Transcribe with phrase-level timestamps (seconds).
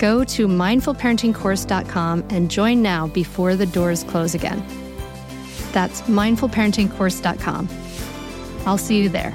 [0.00, 4.64] Go to mindfulparentingcourse.com and join now before the doors close again.
[5.72, 7.68] That's mindfulparentingcourse.com.
[8.64, 9.34] I'll see you there.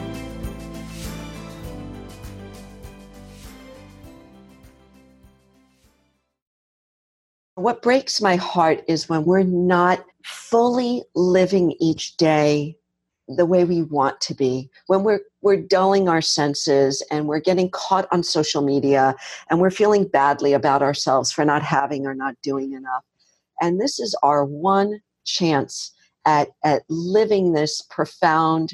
[7.54, 12.76] What breaks my heart is when we're not fully living each day
[13.28, 14.70] the way we want to be.
[14.88, 19.16] When we're we're dulling our senses and we're getting caught on social media
[19.50, 23.04] and we're feeling badly about ourselves for not having or not doing enough.
[23.62, 25.92] And this is our one chance
[26.26, 28.74] at at living this profound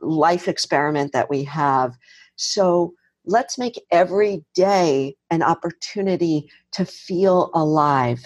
[0.00, 1.96] life experiment that we have.
[2.36, 2.94] So
[3.24, 8.24] let's make every day an opportunity to feel alive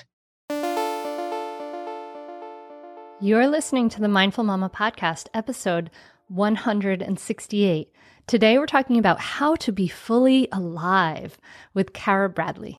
[3.25, 5.91] You're listening to the Mindful Mama podcast, episode
[6.29, 7.91] 168.
[8.27, 11.39] Today, we're talking about how to be fully alive
[11.73, 12.77] with Kara Bradley.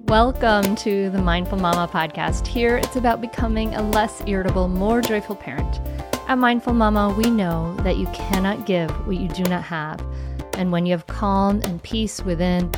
[0.00, 2.48] Welcome to the Mindful Mama podcast.
[2.48, 5.80] Here, it's about becoming a less irritable, more joyful parent.
[6.26, 10.04] At Mindful Mama, we know that you cannot give what you do not have.
[10.54, 12.72] And when you have calm and peace within,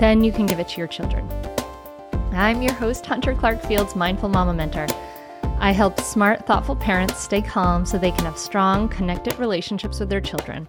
[0.00, 1.28] then you can give it to your children.
[2.36, 4.86] I'm your host, Hunter Clarke-Fields, Mindful Mama Mentor.
[5.58, 10.10] I help smart, thoughtful parents stay calm so they can have strong, connected relationships with
[10.10, 10.68] their children.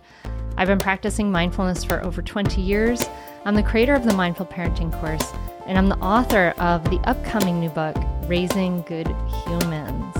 [0.55, 3.09] I've been practicing mindfulness for over 20 years.
[3.43, 5.33] I'm the creator of the Mindful Parenting course,
[5.65, 9.07] and I'm the author of the upcoming new book, Raising Good
[9.45, 10.15] Humans.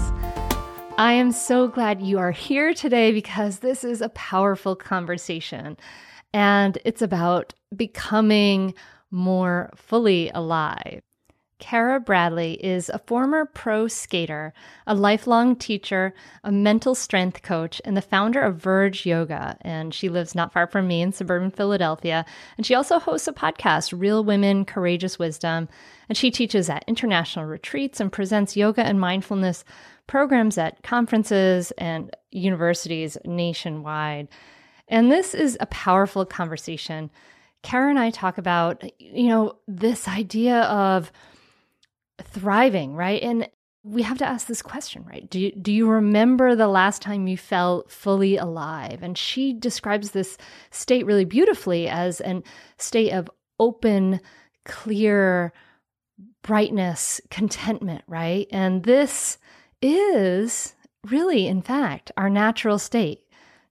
[0.97, 5.77] I am so glad you are here today because this is a powerful conversation,
[6.33, 8.73] and it's about becoming
[9.11, 11.01] more fully alive.
[11.59, 14.53] Kara Bradley is a former pro skater,
[14.85, 16.13] a lifelong teacher,
[16.43, 19.57] a mental strength coach, and the founder of Verge Yoga.
[19.61, 22.25] And she lives not far from me in suburban Philadelphia.
[22.57, 25.67] And she also hosts a podcast, Real Women, Courageous Wisdom.
[26.07, 29.65] And she teaches at international retreats and presents yoga and mindfulness
[30.05, 34.27] programs at conferences and universities nationwide.
[34.87, 37.09] And this is a powerful conversation.
[37.63, 41.11] Kara and I talk about, you know, this idea of
[42.23, 43.21] thriving, right?
[43.21, 43.49] And
[43.83, 45.29] we have to ask this question, right?
[45.29, 49.01] Do you, do you remember the last time you felt fully alive?
[49.01, 50.37] And she describes this
[50.71, 52.43] state really beautifully as an
[52.77, 53.29] state of
[53.59, 54.19] open,
[54.65, 55.53] clear
[56.41, 58.47] brightness, contentment, right?
[58.51, 59.37] And this
[59.81, 60.75] is
[61.09, 63.21] really, in fact, our natural state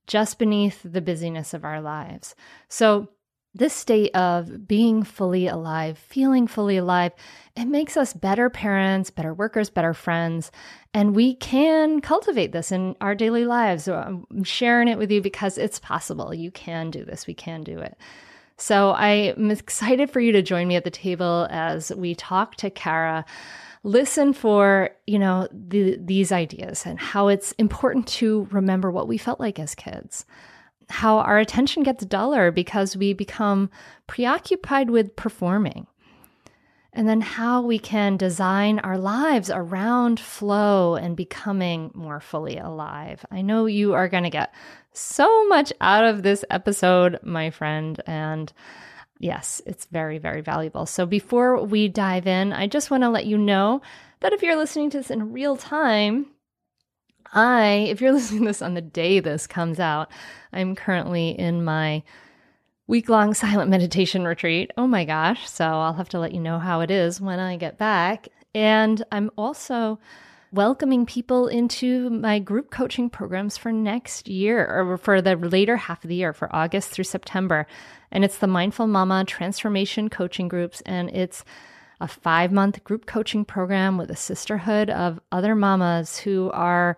[0.06, 2.34] just beneath the busyness of our lives.
[2.68, 3.08] So,
[3.56, 7.12] this state of being fully alive, feeling fully alive,
[7.56, 10.50] it makes us better parents, better workers, better friends.
[10.92, 13.84] And we can cultivate this in our daily lives.
[13.84, 16.34] So um, I'm sharing it with you because it's possible.
[16.34, 17.26] You can do this.
[17.26, 17.96] We can do it.
[18.58, 22.70] So I'm excited for you to join me at the table as we talk to
[22.70, 23.24] Kara.
[23.84, 29.16] Listen for, you know, the, these ideas and how it's important to remember what we
[29.16, 30.26] felt like as kids
[30.88, 33.70] how our attention gets duller because we become
[34.06, 35.86] preoccupied with performing.
[36.92, 43.24] And then how we can design our lives around flow and becoming more fully alive.
[43.30, 44.54] I know you are going to get
[44.94, 48.00] so much out of this episode, my friend.
[48.06, 48.50] And
[49.18, 50.86] yes, it's very, very valuable.
[50.86, 53.82] So before we dive in, I just want to let you know
[54.20, 56.26] that if you're listening to this in real time,
[57.32, 60.10] I, if you're listening to this on the day this comes out,
[60.52, 62.02] I'm currently in my
[62.86, 64.70] week long silent meditation retreat.
[64.76, 65.48] Oh my gosh.
[65.48, 68.28] So I'll have to let you know how it is when I get back.
[68.54, 69.98] And I'm also
[70.52, 76.04] welcoming people into my group coaching programs for next year or for the later half
[76.04, 77.66] of the year, for August through September.
[78.10, 80.80] And it's the Mindful Mama Transformation Coaching Groups.
[80.86, 81.44] And it's
[82.00, 86.96] a five month group coaching program with a sisterhood of other mamas who are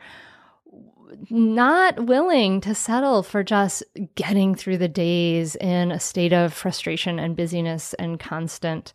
[1.31, 3.83] not willing to settle for just
[4.15, 8.93] getting through the days in a state of frustration and busyness and constant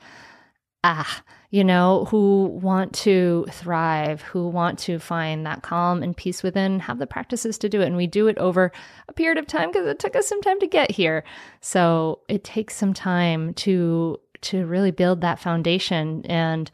[0.84, 1.24] ah
[1.54, 6.80] you know who want to thrive who want to find that calm and peace within
[6.80, 7.86] have the practices to do it.
[7.86, 8.72] And we do it over
[9.08, 11.24] a period of time because it took us some time to get here.
[11.62, 16.70] So it takes some time to to really build that foundation and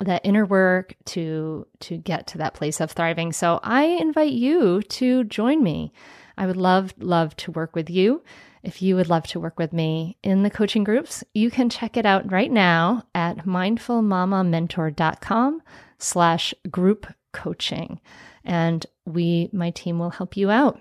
[0.00, 3.32] that inner work to to get to that place of thriving.
[3.32, 5.92] So I invite you to join me.
[6.36, 8.22] I would love love to work with you.
[8.62, 11.96] If you would love to work with me in the coaching groups, you can check
[11.96, 15.62] it out right now at mindfulmamamentor.com
[15.98, 18.00] slash group coaching.
[18.44, 20.80] And we, my team will help you out,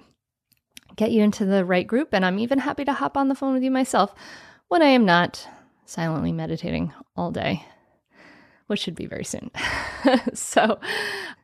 [0.95, 2.13] get you into the right group.
[2.13, 4.15] And I'm even happy to hop on the phone with you myself
[4.67, 5.47] when I am not
[5.87, 7.65] silently meditating all day,
[8.67, 9.49] which should be very soon.
[10.33, 10.79] so,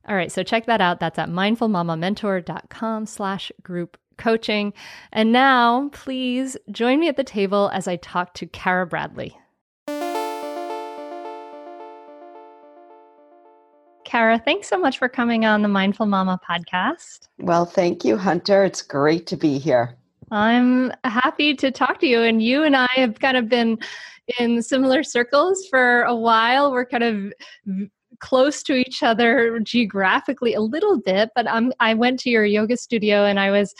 [0.07, 0.99] all right, so check that out.
[0.99, 4.73] That's at mindfulmamamentor.com slash group coaching.
[5.11, 9.37] And now, please join me at the table as I talk to Kara Bradley.
[14.05, 17.29] Kara, thanks so much for coming on the Mindful Mama podcast.
[17.39, 18.63] Well, thank you, Hunter.
[18.63, 19.97] It's great to be here.
[20.33, 22.23] I'm happy to talk to you.
[22.23, 23.77] And you and I have kind of been
[24.39, 26.71] in similar circles for a while.
[26.71, 27.33] We're kind of
[28.19, 32.77] close to each other geographically a little bit, but I'm, I went to your yoga
[32.77, 33.75] studio and I was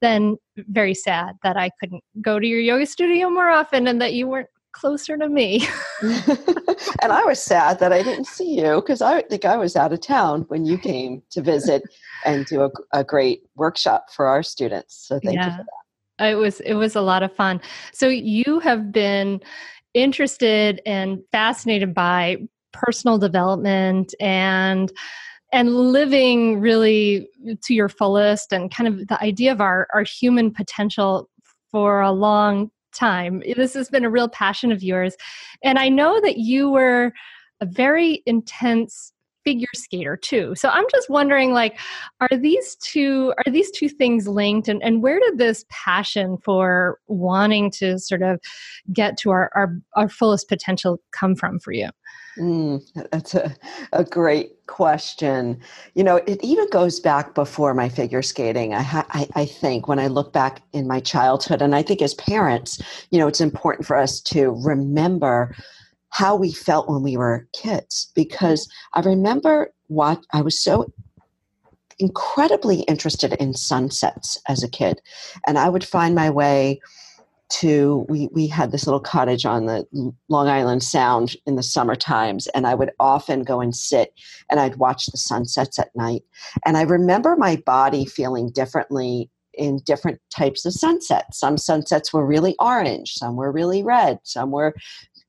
[0.00, 4.14] then very sad that I couldn't go to your yoga studio more often and that
[4.14, 5.66] you weren't closer to me.
[6.00, 9.92] and I was sad that I didn't see you because I think I was out
[9.92, 11.82] of town when you came to visit
[12.24, 15.06] and do a, a great workshop for our students.
[15.06, 15.46] So thank yeah.
[15.46, 15.77] you for that.
[16.20, 17.60] It was it was a lot of fun.
[17.92, 19.40] So you have been
[19.94, 22.38] interested and fascinated by
[22.72, 24.92] personal development and
[25.50, 27.26] and living really
[27.62, 31.28] to your fullest and kind of the idea of our our human potential
[31.70, 35.14] for a long time this has been a real passion of yours
[35.62, 37.12] and i know that you were
[37.60, 39.12] a very intense
[39.48, 40.54] figure skater too.
[40.54, 41.78] So I'm just wondering like
[42.20, 46.98] are these two are these two things linked and, and where did this passion for
[47.06, 48.40] wanting to sort of
[48.92, 51.88] get to our our, our fullest potential come from for you?
[52.38, 52.80] Mm,
[53.10, 53.54] that's a,
[53.92, 55.60] a great question.
[55.94, 58.74] You know, it even goes back before my figure skating.
[58.74, 62.14] I, I, I think when I look back in my childhood, and I think as
[62.14, 62.80] parents,
[63.10, 65.56] you know, it's important for us to remember
[66.10, 70.92] how we felt when we were kids because I remember what I was so
[71.98, 75.00] incredibly interested in sunsets as a kid
[75.46, 76.80] and I would find my way
[77.50, 79.86] to we we had this little cottage on the
[80.28, 84.12] Long Island Sound in the summer times and I would often go and sit
[84.50, 86.22] and I'd watch the sunsets at night.
[86.66, 91.40] And I remember my body feeling differently in different types of sunsets.
[91.40, 94.74] Some sunsets were really orange some were really red some were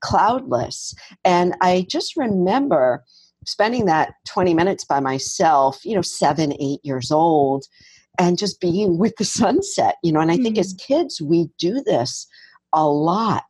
[0.00, 0.94] cloudless.
[1.24, 3.04] And I just remember
[3.46, 7.64] spending that 20 minutes by myself, you know, seven, eight years old,
[8.18, 10.20] and just being with the sunset, you know.
[10.20, 10.60] And I think mm-hmm.
[10.60, 12.26] as kids, we do this
[12.72, 13.44] a lot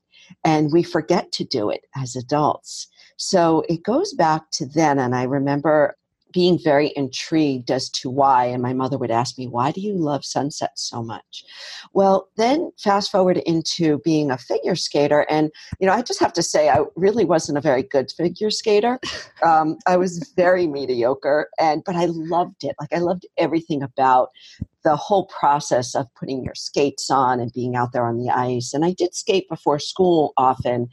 [0.45, 2.89] and we forget to do it as adults.
[3.17, 4.99] So it goes back to then.
[4.99, 5.97] And I remember
[6.33, 8.47] being very intrigued as to why.
[8.47, 11.45] And my mother would ask me, Why do you love sunsets so much?
[11.93, 15.27] Well, then fast forward into being a figure skater.
[15.29, 18.51] And, you know, I just have to say, I really wasn't a very good figure
[18.51, 18.99] skater.
[19.43, 22.77] Um, I was very mediocre, and but I loved it.
[22.79, 24.29] Like, I loved everything about
[24.83, 28.73] the whole process of putting your skates on and being out there on the ice.
[28.73, 30.89] And I did skate before school often.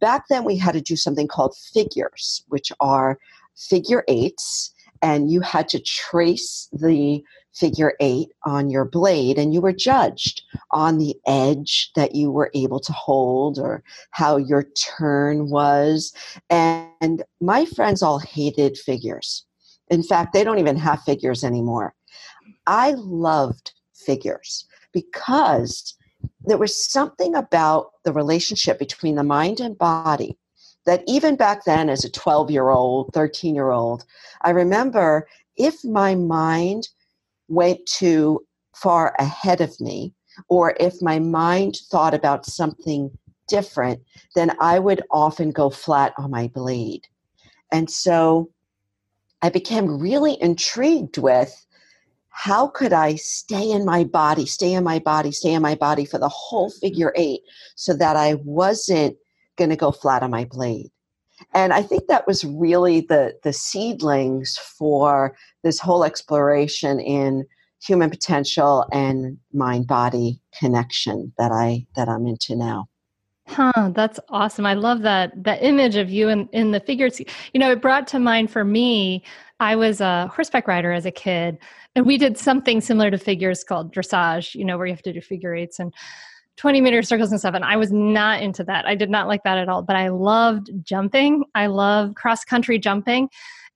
[0.00, 3.18] Back then, we had to do something called figures, which are
[3.56, 4.72] figure eights
[5.06, 7.22] and you had to trace the
[7.54, 12.50] figure eight on your blade and you were judged on the edge that you were
[12.54, 14.64] able to hold or how your
[14.98, 16.12] turn was.
[16.50, 19.46] And my friends all hated figures.
[19.90, 21.94] In fact, they don't even have figures anymore.
[22.66, 25.94] I loved figures because
[26.44, 30.36] there was something about the relationship between the mind and body
[30.86, 34.04] that even back then, as a 12 year old, 13 year old,
[34.42, 36.88] I remember if my mind
[37.48, 40.14] went too far ahead of me,
[40.48, 43.10] or if my mind thought about something
[43.48, 44.00] different,
[44.34, 47.06] then I would often go flat on my blade.
[47.72, 48.50] And so
[49.42, 51.66] I became really intrigued with
[52.30, 56.04] how could I stay in my body, stay in my body, stay in my body
[56.04, 57.40] for the whole figure eight
[57.76, 59.16] so that I wasn't
[59.56, 60.90] going to go flat on my blade.
[61.52, 67.44] And I think that was really the, the seedlings for this whole exploration in
[67.82, 72.88] human potential and mind body connection that I that I'm into now.
[73.48, 74.66] Huh, that's awesome.
[74.66, 77.20] I love that that image of you in, in the figures.
[77.20, 79.22] You know, it brought to mind for me,
[79.60, 81.58] I was a horseback rider as a kid,
[81.94, 85.12] and we did something similar to figures called dressage, you know, where you have to
[85.12, 85.78] do figure eights.
[85.78, 85.94] And
[86.56, 87.54] 20 meter circles and stuff.
[87.54, 88.86] And I was not into that.
[88.86, 89.82] I did not like that at all.
[89.82, 91.44] But I loved jumping.
[91.54, 93.28] I love cross country jumping.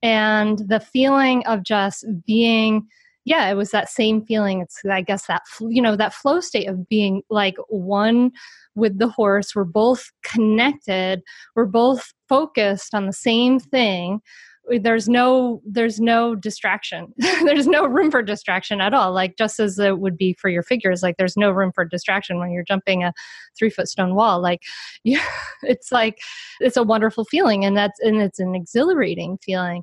[0.03, 2.87] And the feeling of just being,
[3.25, 4.61] yeah, it was that same feeling.
[4.61, 8.33] It's, I guess, that, you know, that flow state of being like one
[8.75, 9.55] with the horse.
[9.55, 11.23] We're both connected.
[11.55, 14.23] We're both focused on the same thing
[14.69, 17.13] there's no there's no distraction.
[17.19, 20.63] There's no room for distraction at all like just as it would be for your
[20.63, 23.13] figures like there's no room for distraction when you're jumping a
[23.59, 24.63] three foot stone wall like
[25.05, 25.25] yeah
[25.63, 26.19] it's like
[26.61, 29.83] it's a wonderful feeling and that's and it's an exhilarating feeling.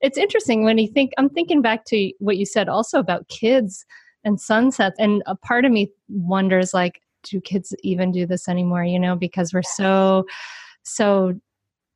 [0.00, 3.86] It's interesting when you think i'm thinking back to what you said also about kids
[4.24, 8.84] and sunsets and a part of me wonders like do kids even do this anymore
[8.84, 10.26] you know because we're so
[10.82, 11.34] so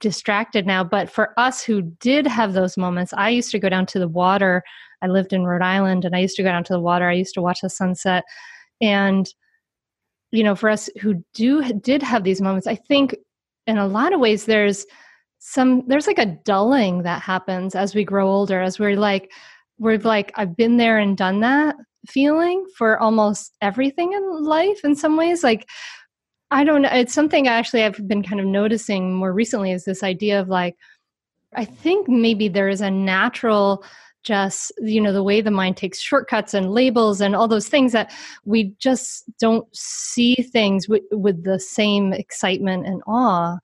[0.01, 0.83] distracted now.
[0.83, 4.09] But for us who did have those moments, I used to go down to the
[4.09, 4.63] water.
[5.03, 7.09] I lived in Rhode Island and I used to go down to the water.
[7.09, 8.25] I used to watch the sunset.
[8.81, 9.29] And,
[10.33, 13.17] you know, for us who do did have these moments, I think
[13.67, 14.87] in a lot of ways there's
[15.39, 19.31] some there's like a dulling that happens as we grow older, as we're like,
[19.79, 21.77] we're like, I've been there and done that
[22.09, 25.43] feeling for almost everything in life in some ways.
[25.43, 25.69] Like
[26.51, 26.91] I don't know.
[26.93, 30.49] It's something I actually I've been kind of noticing more recently is this idea of
[30.49, 30.77] like,
[31.55, 33.85] I think maybe there is a natural
[34.23, 37.93] just you know the way the mind takes shortcuts and labels and all those things
[37.93, 38.13] that
[38.45, 43.57] we just don't see things with, with the same excitement and awe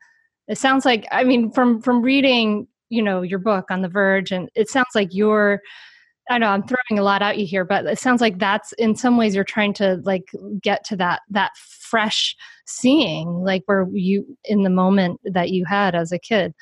[0.48, 4.32] it sounds like i mean from from reading you know your book on the verge
[4.32, 5.60] and it sounds like you're
[6.28, 8.96] I know I'm throwing a lot at you here, but it sounds like that's in
[8.96, 10.24] some ways you're trying to like
[10.60, 11.52] get to that that
[11.86, 16.54] fresh seeing, like where you in the moment that you had as a kid.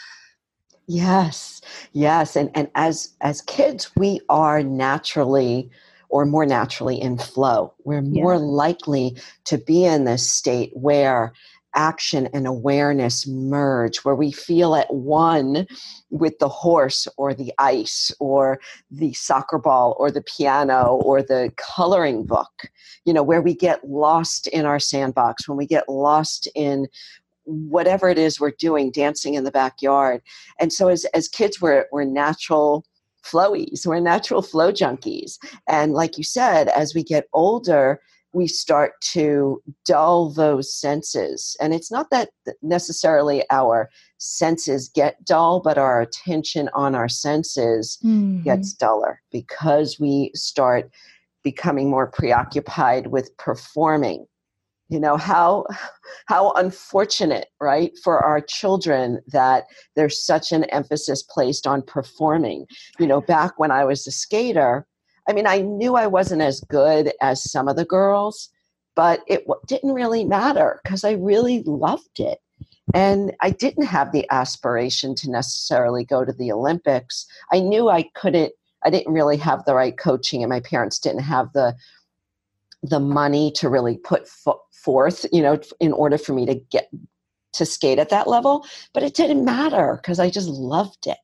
[0.86, 1.60] Yes,
[1.92, 5.70] yes, and and as as kids, we are naturally
[6.10, 7.74] or more naturally in flow.
[7.84, 8.40] We're more yeah.
[8.40, 9.16] likely
[9.46, 11.32] to be in this state where
[11.74, 15.66] action and awareness merge, where we feel at one
[16.10, 21.52] with the horse or the ice or the soccer ball or the piano or the
[21.56, 22.70] coloring book,
[23.04, 26.86] you know, where we get lost in our sandbox, when we get lost in
[27.44, 30.22] whatever it is we're doing, dancing in the backyard.
[30.58, 32.86] And so as, as kids, we're, we're natural
[33.22, 35.38] flowies, we're natural flow junkies.
[35.68, 38.00] And like you said, as we get older,
[38.34, 41.56] we start to dull those senses.
[41.60, 42.30] And it's not that
[42.62, 43.88] necessarily our
[44.18, 48.42] senses get dull, but our attention on our senses mm-hmm.
[48.42, 50.90] gets duller because we start
[51.42, 54.26] becoming more preoccupied with performing.
[54.88, 55.64] You know how
[56.26, 59.64] how unfortunate, right, for our children that
[59.96, 62.66] there's such an emphasis placed on performing.
[62.98, 64.86] You know, back when I was a skater,
[65.28, 68.50] I mean, I knew I wasn't as good as some of the girls,
[68.94, 72.38] but it didn't really matter because I really loved it.
[72.92, 77.26] And I didn't have the aspiration to necessarily go to the Olympics.
[77.52, 78.52] I knew I couldn't,
[78.84, 81.74] I didn't really have the right coaching, and my parents didn't have the
[82.82, 86.90] the money to really put forth, you know, in order for me to get
[87.54, 88.66] to skate at that level.
[88.92, 91.23] But it didn't matter because I just loved it.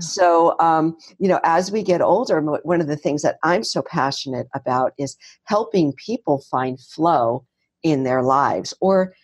[0.00, 3.82] So, um, you know, as we get older, one of the things that I'm so
[3.82, 7.44] passionate about is helping people find flow
[7.82, 9.14] in their lives or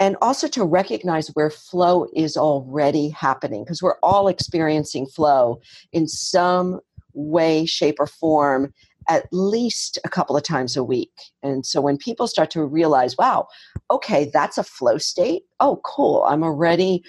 [0.00, 5.60] and also to recognize where flow is already happening because we're all experiencing flow
[5.92, 6.80] in some
[7.12, 8.72] way shape or form
[9.08, 11.12] at least a couple of times a week.
[11.42, 13.46] And so when people start to realize, wow,
[13.90, 15.42] okay, that's a flow state.
[15.60, 16.24] Oh, cool.
[16.26, 17.04] I'm already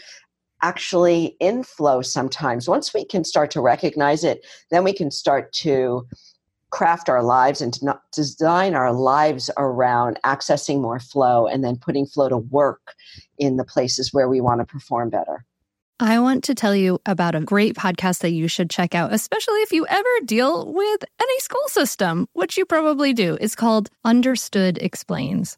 [0.65, 2.67] actually in flow sometimes.
[2.67, 6.07] Once we can start to recognize it, then we can start to
[6.71, 7.77] craft our lives and
[8.11, 12.95] design our lives around accessing more flow and then putting flow to work
[13.37, 15.45] in the places where we want to perform better.
[15.99, 19.59] I want to tell you about a great podcast that you should check out, especially
[19.59, 23.37] if you ever deal with any school system, which you probably do.
[23.39, 25.57] It's called Understood Explains.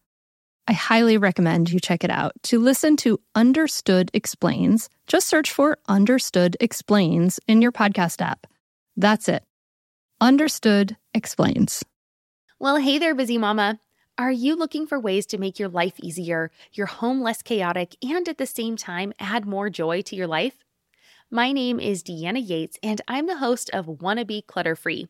[0.71, 2.31] I highly recommend you check it out.
[2.43, 8.47] To listen to Understood Explains, just search for Understood Explains in your podcast app.
[8.95, 9.43] That's it.
[10.21, 11.83] Understood Explains.
[12.57, 13.81] Well, hey there, busy mama.
[14.17, 18.29] Are you looking for ways to make your life easier, your home less chaotic, and
[18.29, 20.63] at the same time add more joy to your life?
[21.29, 25.09] My name is Deanna Yates, and I'm the host of Wanna Be Clutter Free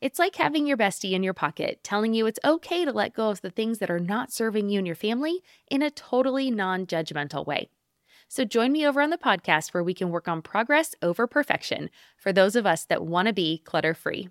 [0.00, 3.30] It's like having your bestie in your pocket telling you it's okay to let go
[3.30, 6.86] of the things that are not serving you and your family in a totally non
[6.86, 7.68] judgmental way.
[8.28, 11.90] So join me over on the podcast where we can work on progress over perfection
[12.16, 14.28] for those of us that want to be clutter free.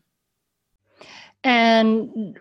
[1.44, 2.40] And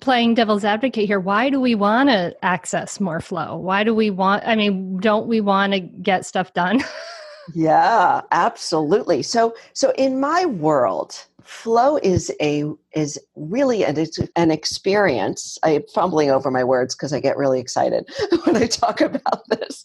[0.00, 3.56] playing devil's advocate here, why do we want to access more flow?
[3.56, 6.82] Why do we want, I mean, don't we want to get stuff done?
[7.54, 9.22] yeah, absolutely.
[9.22, 14.04] So, so in my world, flow is a is really an,
[14.36, 15.58] an experience.
[15.62, 18.08] I'm fumbling over my words because i get really excited
[18.44, 19.84] when i talk about this.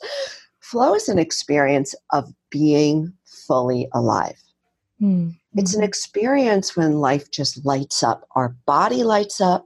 [0.60, 4.38] Flow is an experience of being fully alive.
[5.02, 5.32] Mm-hmm.
[5.60, 9.66] it's an experience when life just lights up our body lights up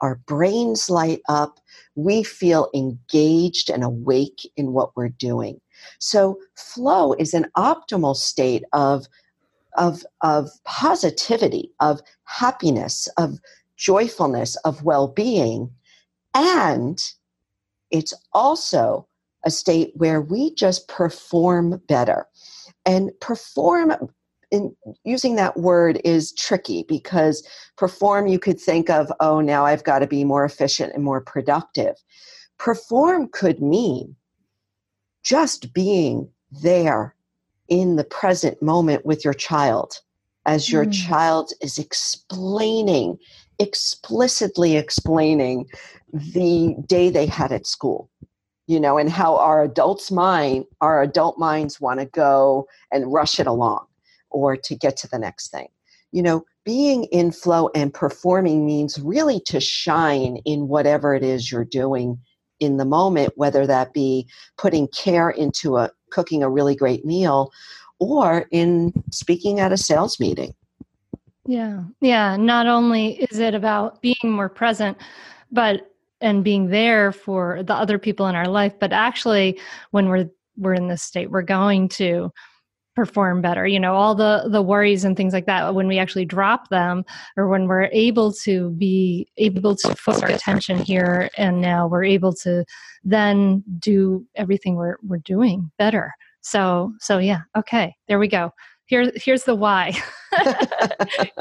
[0.00, 1.58] our brains light up.
[1.94, 5.60] We feel engaged and awake in what we're doing
[5.98, 9.06] so flow is an optimal state of
[9.76, 13.38] of, of positivity, of happiness, of
[13.76, 15.70] joyfulness, of well being.
[16.34, 16.98] And
[17.90, 19.06] it's also
[19.44, 22.26] a state where we just perform better.
[22.84, 23.92] And perform,
[24.50, 27.46] in using that word is tricky because
[27.76, 31.20] perform, you could think of, oh, now I've got to be more efficient and more
[31.20, 31.96] productive.
[32.58, 34.16] Perform could mean
[35.26, 36.28] just being
[36.62, 37.16] there
[37.68, 40.00] in the present moment with your child
[40.46, 40.92] as your mm.
[41.08, 43.18] child is explaining,
[43.58, 45.66] explicitly explaining
[46.12, 48.08] the day they had at school
[48.68, 53.40] you know and how our adults mind our adult minds want to go and rush
[53.40, 53.84] it along
[54.30, 55.68] or to get to the next thing
[56.12, 61.50] you know being in flow and performing means really to shine in whatever it is
[61.50, 62.18] you're doing
[62.60, 67.50] in the moment whether that be putting care into a cooking a really great meal
[67.98, 70.54] or in speaking at a sales meeting.
[71.46, 71.84] Yeah.
[72.00, 72.36] Yeah.
[72.36, 74.98] Not only is it about being more present,
[75.50, 80.28] but and being there for the other people in our life, but actually when we're
[80.56, 82.32] we're in this state, we're going to
[82.96, 86.24] perform better you know all the the worries and things like that when we actually
[86.24, 87.04] drop them
[87.36, 92.02] or when we're able to be able to focus our attention here and now we're
[92.02, 92.64] able to
[93.04, 98.50] then do everything we're we're doing better so so yeah okay there we go
[98.86, 99.92] here here's the why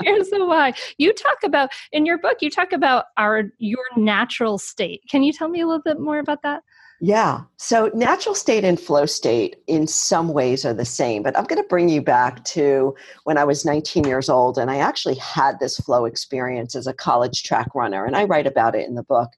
[0.02, 0.74] Here's the why.
[0.98, 2.38] You talk about in your book.
[2.42, 5.02] You talk about our your natural state.
[5.10, 6.64] Can you tell me a little bit more about that?
[7.02, 7.42] Yeah.
[7.58, 11.62] So natural state and flow state in some ways are the same, but I'm going
[11.62, 15.60] to bring you back to when I was 19 years old and I actually had
[15.60, 19.04] this flow experience as a college track runner and I write about it in the
[19.04, 19.30] book.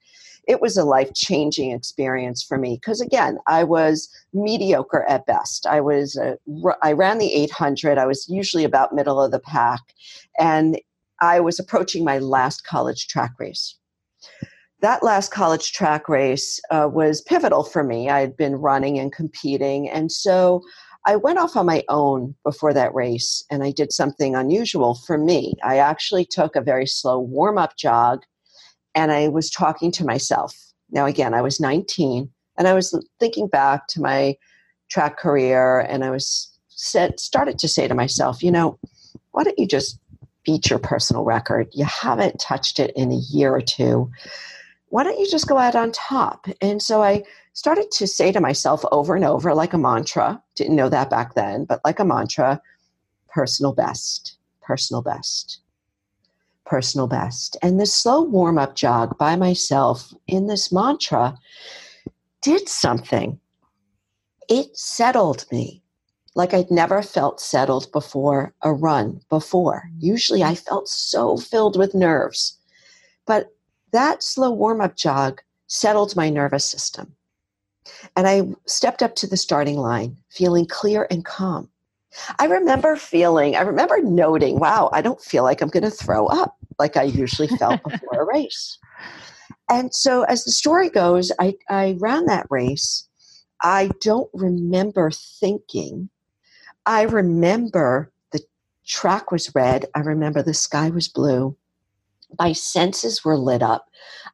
[0.47, 5.65] It was a life changing experience for me because again, I was mediocre at best.
[5.65, 6.37] I was a,
[6.83, 7.97] I ran the 800.
[7.97, 9.81] I was usually about middle of the pack
[10.39, 10.79] and
[11.19, 13.75] I was approaching my last college track race
[14.81, 18.09] that last college track race uh, was pivotal for me.
[18.09, 19.89] I had been running and competing.
[19.89, 20.61] And so
[21.05, 25.17] I went off on my own before that race and I did something unusual for
[25.17, 25.55] me.
[25.63, 28.23] I actually took a very slow warm up jog
[28.93, 30.55] and I was talking to myself.
[30.91, 34.35] Now, again, I was 19 and I was thinking back to my
[34.89, 38.77] track career and I was started to say to myself, you know,
[39.31, 39.99] why don't you just
[40.45, 41.67] beat your personal record?
[41.73, 44.11] You haven't touched it in a year or two
[44.89, 46.47] why don't you just go out on top?
[46.61, 47.23] And so I
[47.53, 51.35] started to say to myself over and over, like a mantra, didn't know that back
[51.35, 52.61] then, but like a mantra
[53.27, 55.59] personal best, personal best,
[56.65, 57.57] personal best.
[57.61, 61.37] And this slow warm up jog by myself in this mantra
[62.41, 63.39] did something.
[64.49, 65.83] It settled me
[66.35, 69.89] like I'd never felt settled before a run before.
[69.97, 72.57] Usually I felt so filled with nerves.
[73.25, 73.56] But
[73.97, 77.15] that slow warm up jog settled my nervous system.
[78.15, 81.69] And I stepped up to the starting line feeling clear and calm.
[82.37, 86.27] I remember feeling, I remember noting, wow, I don't feel like I'm going to throw
[86.27, 88.77] up like I usually felt before a race.
[89.69, 93.07] And so, as the story goes, I, I ran that race.
[93.61, 96.09] I don't remember thinking.
[96.85, 98.41] I remember the
[98.85, 99.85] track was red.
[99.95, 101.57] I remember the sky was blue.
[102.39, 103.87] My senses were lit up.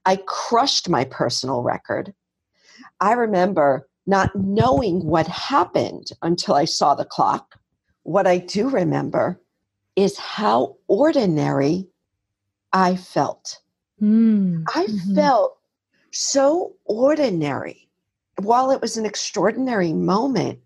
[0.06, 2.14] I crushed my personal record.
[3.00, 7.60] I remember not knowing what happened until I saw the clock.
[8.04, 9.40] What I do remember
[9.96, 11.88] is how ordinary
[12.74, 13.60] I felt.
[14.02, 14.64] Mm.
[14.74, 15.16] I mm-hmm.
[15.16, 15.58] felt
[16.12, 17.90] so ordinary.
[18.42, 20.60] While it was an extraordinary moment,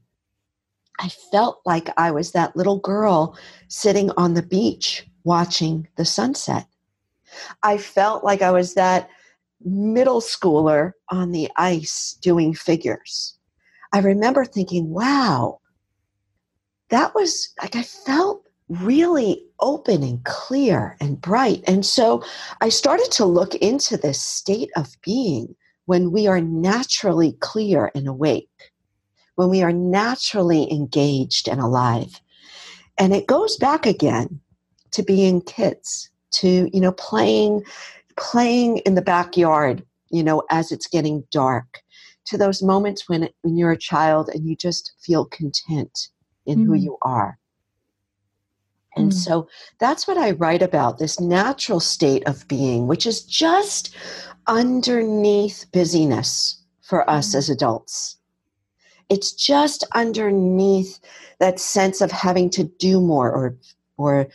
[1.00, 3.38] I felt like I was that little girl
[3.68, 6.66] sitting on the beach watching the sunset.
[7.64, 9.10] I felt like I was that
[9.64, 13.38] middle schooler on the ice doing figures.
[13.94, 15.60] I remember thinking, wow,
[16.90, 21.64] that was like I felt really open and clear and bright.
[21.68, 22.24] And so
[22.62, 28.08] I started to look into this state of being when we are naturally clear and
[28.08, 28.50] awake,
[29.36, 32.22] when we are naturally engaged and alive.
[32.98, 34.42] And it goes back again
[34.92, 37.64] to being kids to you know playing
[38.18, 41.82] playing in the backyard you know as it's getting dark
[42.26, 46.10] to those moments when when you're a child and you just feel content
[46.46, 46.66] in mm.
[46.66, 47.38] who you are
[48.98, 49.14] and mm.
[49.14, 49.48] so
[49.80, 53.96] that's what I write about this natural state of being, which is just
[54.48, 57.38] underneath busyness for us mm.
[57.38, 58.18] as adults.
[59.10, 61.00] It's just underneath
[61.40, 63.56] that sense of having to do more or,
[63.98, 64.28] or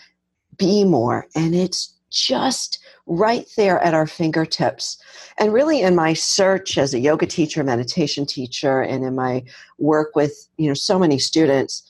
[0.62, 1.26] be more.
[1.34, 4.96] And it's just right there at our fingertips.
[5.38, 9.42] And really, in my search as a yoga teacher, meditation teacher, and in my
[9.78, 11.82] work with you know so many students,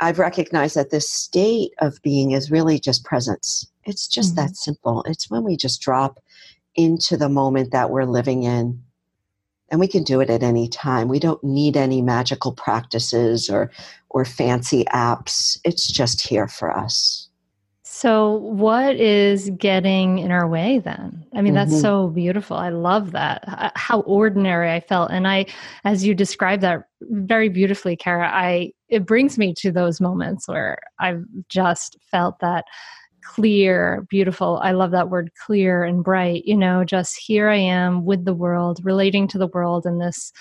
[0.00, 3.66] I've recognized that this state of being is really just presence.
[3.84, 4.46] It's just mm-hmm.
[4.46, 5.02] that simple.
[5.06, 6.20] It's when we just drop
[6.74, 8.82] into the moment that we're living in.
[9.70, 11.06] And we can do it at any time.
[11.06, 13.70] We don't need any magical practices or,
[14.08, 15.60] or fancy apps.
[15.64, 17.29] It's just here for us.
[18.00, 21.22] So, what is getting in our way then?
[21.34, 21.70] I mean, mm-hmm.
[21.70, 22.56] that's so beautiful.
[22.56, 23.72] I love that.
[23.76, 25.10] How ordinary I felt.
[25.10, 25.44] And I,
[25.84, 30.78] as you described that very beautifully, Kara, I, it brings me to those moments where
[30.98, 32.64] I've just felt that
[33.22, 34.58] clear, beautiful.
[34.62, 36.46] I love that word clear and bright.
[36.46, 40.32] You know, just here I am with the world, relating to the world in this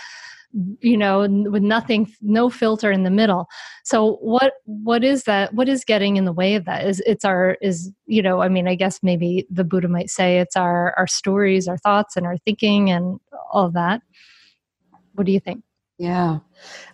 [0.80, 1.20] you know
[1.52, 3.48] with nothing no filter in the middle.
[3.84, 6.86] So what what is that what is getting in the way of that?
[6.86, 10.40] Is it's our is you know i mean i guess maybe the buddha might say
[10.40, 13.20] it's our our stories our thoughts and our thinking and
[13.52, 14.02] all that.
[15.14, 15.64] What do you think?
[15.98, 16.40] Yeah.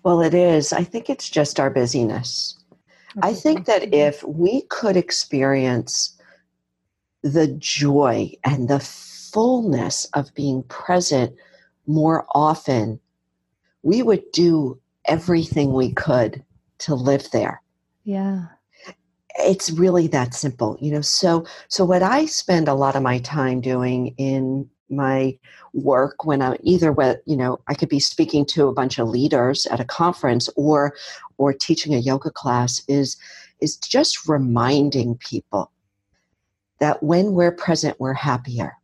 [0.03, 0.73] Well it is.
[0.73, 2.57] I think it's just our busyness.
[3.21, 3.93] I think that mm-hmm.
[3.93, 6.17] if we could experience
[7.23, 11.33] the joy and the fullness of being present
[11.87, 12.99] more often
[13.85, 16.43] we would do everything we could
[16.79, 17.61] to live there.
[18.03, 18.47] Yeah.
[19.39, 23.19] it's really that simple you know so so what i spend a lot of my
[23.19, 25.37] time doing in my
[25.73, 29.09] work when i'm either with you know i could be speaking to a bunch of
[29.09, 30.95] leaders at a conference or
[31.37, 33.17] or teaching a yoga class is
[33.59, 35.71] is just reminding people
[36.79, 38.77] that when we're present we're happier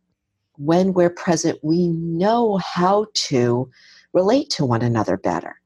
[0.58, 3.70] when we're present we know how to
[4.12, 5.60] relate to one another better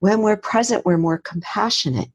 [0.00, 2.10] when we're present we're more compassionate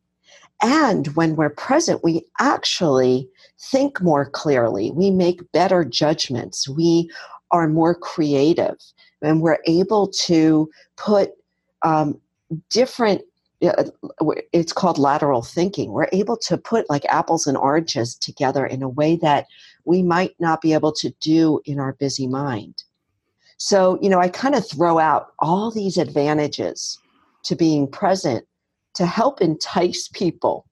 [0.62, 3.28] and when we're present, we actually
[3.60, 4.92] think more clearly.
[4.92, 6.70] We make better judgments.
[6.70, 7.10] We
[7.50, 8.78] are more creative.
[9.22, 11.32] And we're able to put
[11.82, 12.20] um,
[12.70, 13.24] different,
[13.60, 15.92] it's called lateral thinking.
[15.92, 19.48] We're able to put like apples and oranges together in a way that
[19.86, 22.84] we might not be able to do in our busy mind.
[23.64, 26.98] So, you know, I kind of throw out all these advantages
[27.44, 28.44] to being present
[28.96, 30.66] to help entice people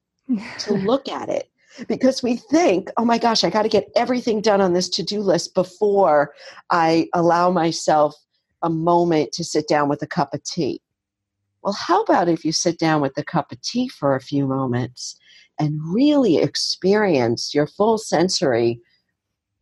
[0.57, 1.51] to look at it
[1.87, 5.03] because we think, oh my gosh, I got to get everything done on this to
[5.03, 6.33] do list before
[6.71, 8.15] I allow myself
[8.63, 10.81] a moment to sit down with a cup of tea.
[11.61, 14.47] Well, how about if you sit down with a cup of tea for a few
[14.47, 15.15] moments
[15.59, 18.81] and really experience your full sensory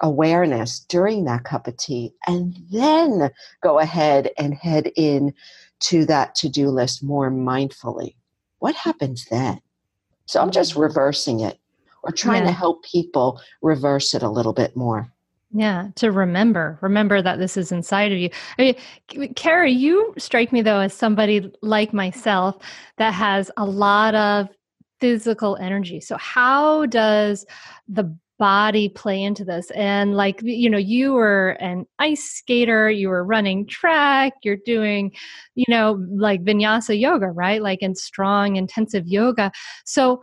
[0.02, 3.32] awareness during that cup of tea and then
[3.64, 5.34] go ahead and head in
[5.80, 8.14] to that to-do list more mindfully
[8.60, 9.60] what happens then?
[10.26, 11.60] So I'm just reversing it
[12.04, 12.50] or trying yeah.
[12.50, 15.12] to help people reverse it a little bit more.
[15.54, 18.30] Yeah, to remember, remember that this is inside of you.
[18.60, 18.76] I
[19.16, 22.58] mean, Carrie, you strike me though as somebody like myself
[22.98, 24.50] that has a lot of
[25.00, 26.02] physical energy.
[26.02, 27.46] So, how does
[27.88, 33.10] the body play into this and like you know you were an ice skater you
[33.10, 35.12] were running track you're doing
[35.56, 37.62] you know like vinyasa yoga right?
[37.62, 39.52] Like in strong intensive yoga.
[39.86, 40.22] So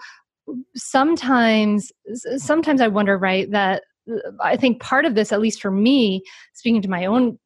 [0.75, 1.91] sometimes
[2.37, 6.23] sometimes i wonder right that uh, i think part of this at least for me
[6.53, 7.39] speaking to my own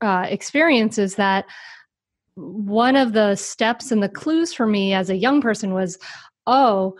[0.00, 1.44] uh, experience is that
[2.34, 5.98] one of the steps and the clues for me as a young person was
[6.48, 6.96] oh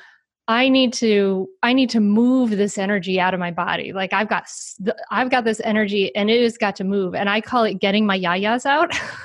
[0.48, 3.92] I need to I need to move this energy out of my body.
[3.92, 4.48] Like I've got
[5.10, 7.14] I've got this energy and it has got to move.
[7.14, 8.90] And I call it getting my yayas out.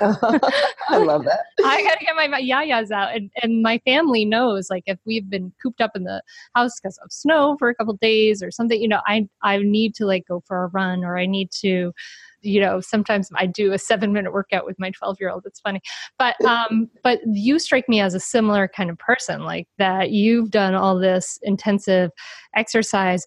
[0.88, 1.40] I love that.
[1.64, 3.16] I got to get my, my yayas out.
[3.16, 6.22] And and my family knows like if we've been cooped up in the
[6.54, 9.96] house because of snow for a couple days or something, you know, I I need
[9.96, 11.92] to like go for a run or I need to
[12.42, 15.60] you know sometimes i do a seven minute workout with my 12 year old it's
[15.60, 15.80] funny.
[16.18, 20.50] But um but you strike me as a similar kind of person like that you've
[20.50, 22.10] done all this intensive
[22.54, 23.26] exercise.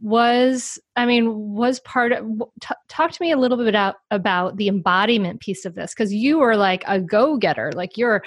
[0.00, 2.24] Was i mean was part of
[2.60, 6.12] t- talk to me a little bit about about the embodiment piece of this because
[6.12, 8.22] you were like a go-getter like you're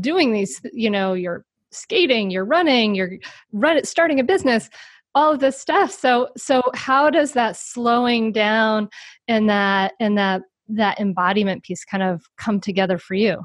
[0.00, 3.12] doing these you know you're skating you're running you're
[3.52, 4.70] run starting a business
[5.14, 5.90] all of this stuff.
[5.90, 8.88] So so how does that slowing down
[9.26, 13.42] and that and that that embodiment piece kind of come together for you?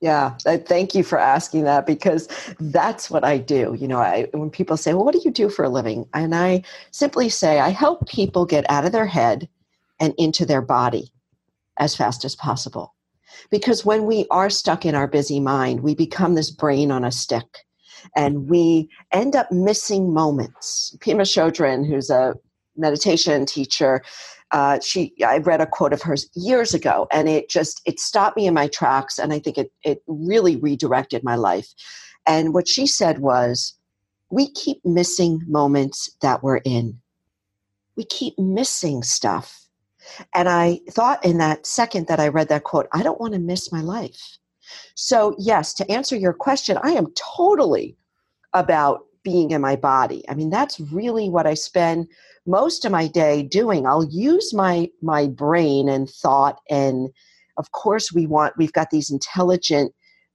[0.00, 2.28] Yeah I thank you for asking that because
[2.60, 3.76] that's what i do.
[3.78, 6.06] You know I, when people say well what do you do for a living?
[6.14, 9.48] And i simply say i help people get out of their head
[9.98, 11.10] and into their body
[11.78, 12.94] as fast as possible.
[13.50, 17.10] Because when we are stuck in our busy mind we become this brain on a
[17.10, 17.65] stick
[18.14, 20.96] and we end up missing moments.
[21.00, 22.34] Pema Chodron, who's a
[22.76, 24.02] meditation teacher,
[24.52, 28.36] uh, she I read a quote of hers years ago, and it just it stopped
[28.36, 31.68] me in my tracks, and I think it it really redirected my life.
[32.26, 33.74] And what she said was,
[34.30, 37.00] "We keep missing moments that we're in.
[37.96, 39.66] We keep missing stuff."
[40.34, 43.40] And I thought in that second that I read that quote, I don't want to
[43.40, 44.38] miss my life.
[44.94, 47.96] So, yes, to answer your question, I am totally
[48.52, 50.24] about being in my body.
[50.28, 52.06] I mean, that's really what I spend
[52.46, 53.86] most of my day doing.
[53.86, 57.08] I'll use my my brain and thought and
[57.56, 59.92] of course we want we've got these intelligent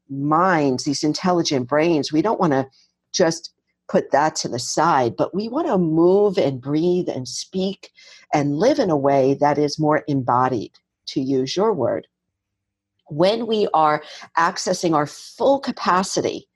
[0.09, 2.11] minds, these intelligent brains.
[2.11, 2.67] We don't want to
[3.13, 3.53] just
[3.87, 7.91] put that to the side, but we want to move and breathe and speak
[8.33, 10.71] and live in a way that is more embodied,
[11.07, 12.07] to use your word
[13.11, 14.03] when we are
[14.37, 16.47] accessing our full capacity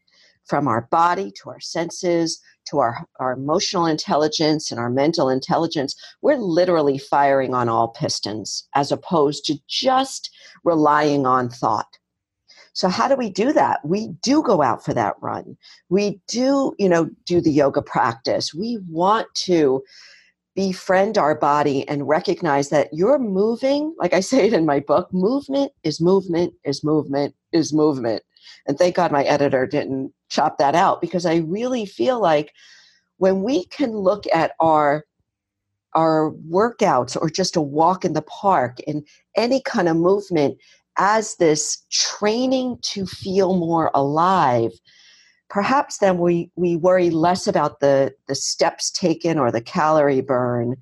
[0.45, 5.95] from our body to our senses to our, our emotional intelligence and our mental intelligence,
[6.21, 10.29] we're literally firing on all pistons as opposed to just
[10.63, 11.97] relying on thought.
[12.73, 13.79] So how do we do that?
[13.85, 15.57] We do go out for that run.
[15.89, 18.53] We do, you know, do the yoga practice.
[18.53, 19.81] We want to
[20.55, 25.13] befriend our body and recognize that you're moving, like I say it in my book,
[25.13, 28.23] movement is movement is movement is movement.
[28.67, 32.53] And thank God my editor didn't chop that out because I really feel like
[33.17, 35.05] when we can look at our
[35.93, 40.57] our workouts or just a walk in the park and any kind of movement
[40.97, 44.71] as this training to feel more alive
[45.49, 50.75] perhaps then we, we worry less about the, the steps taken or the calorie burn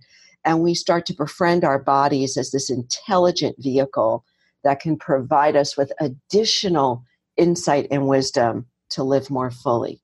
[0.45, 4.25] and we start to befriend our bodies as this intelligent vehicle
[4.63, 7.03] that can provide us with additional
[7.37, 10.01] insight and wisdom to live more fully.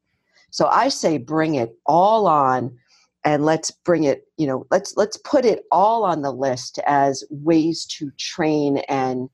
[0.52, 2.76] So i say bring it all on
[3.24, 7.24] and let's bring it you know let's let's put it all on the list as
[7.30, 9.30] ways to train and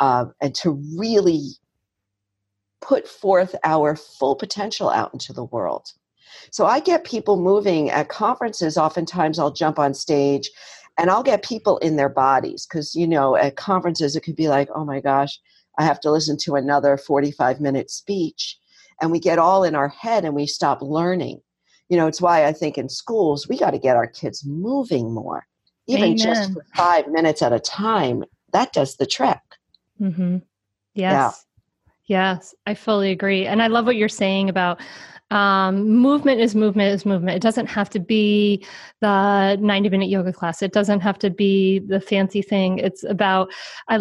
[0.00, 1.42] uh, and to really
[2.80, 5.92] put forth our full potential out into the world
[6.50, 10.50] so i get people moving at conferences oftentimes i'll jump on stage
[10.98, 14.48] and i'll get people in their bodies because you know at conferences it could be
[14.48, 15.38] like oh my gosh
[15.78, 18.56] i have to listen to another 45 minute speech
[19.00, 21.40] and we get all in our head and we stop learning
[21.88, 25.12] you know it's why i think in schools we got to get our kids moving
[25.12, 25.46] more
[25.86, 26.16] even Amen.
[26.18, 29.40] just for five minutes at a time that does the trick
[30.00, 30.38] mm-hmm.
[30.94, 31.30] yes yeah.
[32.08, 34.80] Yes i fully agree and i love what you're saying about
[35.30, 37.36] um, movement is movement is movement.
[37.36, 38.64] It doesn't have to be
[39.00, 40.62] the 90 minute yoga class.
[40.62, 42.78] It doesn't have to be the fancy thing.
[42.78, 43.52] It's about
[43.88, 43.98] I,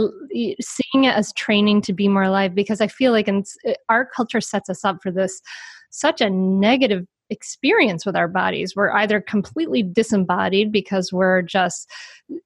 [0.62, 3.44] seeing it as training to be more alive because I feel like in,
[3.90, 5.42] our culture sets us up for this
[5.90, 8.76] such a negative experience with our bodies.
[8.76, 11.90] We're either completely disembodied because we're just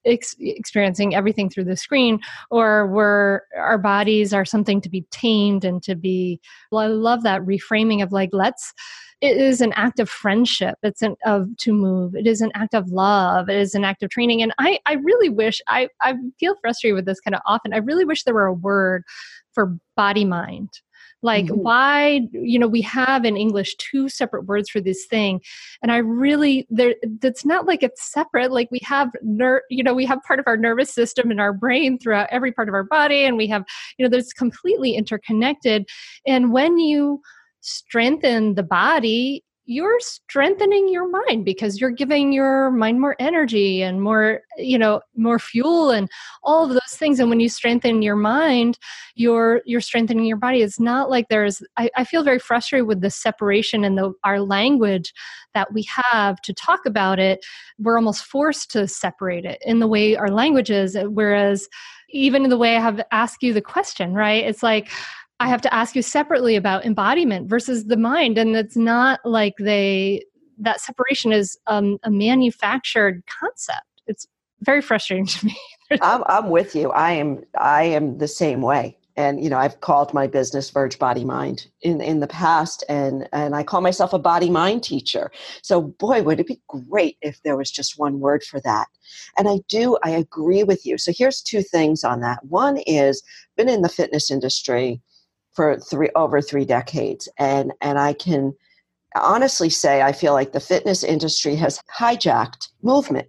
[0.05, 5.63] ex- experiencing everything through the screen, or we're our bodies are something to be tamed
[5.65, 6.39] and to be.
[6.71, 8.73] Well, I love that reframing of like let's.
[9.21, 10.79] It is an act of friendship.
[10.81, 12.15] It's an of to move.
[12.15, 13.49] It is an act of love.
[13.49, 14.41] It is an act of training.
[14.41, 17.71] And I, I really wish I, I feel frustrated with this kind of often.
[17.71, 19.03] I really wish there were a word
[19.53, 20.69] for body mind
[21.21, 21.61] like mm-hmm.
[21.61, 25.41] why you know we have in english two separate words for this thing
[25.81, 29.93] and i really there it's not like it's separate like we have ner- you know
[29.93, 32.83] we have part of our nervous system in our brain throughout every part of our
[32.83, 33.63] body and we have
[33.97, 35.87] you know there's completely interconnected
[36.25, 37.21] and when you
[37.61, 44.01] strengthen the body you're strengthening your mind because you're giving your mind more energy and
[44.01, 46.09] more you know more fuel and
[46.43, 47.19] all of those things.
[47.19, 48.77] And when you strengthen your mind
[49.15, 50.61] you're you're strengthening your body.
[50.61, 54.41] It's not like there's i, I feel very frustrated with the separation in the our
[54.41, 55.13] language
[55.53, 57.45] that we have to talk about it.
[57.79, 60.97] We're almost forced to separate it in the way our language is.
[61.09, 61.67] Whereas
[62.09, 64.43] even in the way i have asked you the question right?
[64.43, 64.91] It's like
[65.41, 68.37] I have to ask you separately about embodiment versus the mind.
[68.37, 70.23] And it's not like they,
[70.59, 73.87] that separation is um, a manufactured concept.
[74.05, 74.27] It's
[74.59, 75.57] very frustrating to me.
[76.01, 76.91] I'm, I'm with you.
[76.91, 78.95] I am, I am the same way.
[79.15, 83.27] And, you know, I've called my business Verge Body Mind in, in the past, and,
[83.33, 85.31] and I call myself a body mind teacher.
[85.63, 88.87] So, boy, would it be great if there was just one word for that.
[89.37, 90.97] And I do, I agree with you.
[90.97, 92.45] So, here's two things on that.
[92.45, 93.21] One is,
[93.57, 95.01] been in the fitness industry
[95.53, 97.27] for three over three decades.
[97.37, 98.53] And and i can
[99.15, 103.27] honestly say i feel like the fitness industry has hijacked movement.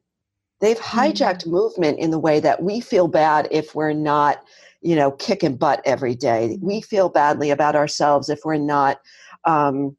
[0.61, 0.99] They've mm-hmm.
[0.99, 1.51] hijacked mm-hmm.
[1.51, 4.43] movement in the way that we feel bad if we're not
[4.81, 6.59] you know kicking butt every day.
[6.61, 9.01] We feel badly about ourselves if we're not
[9.45, 9.97] um,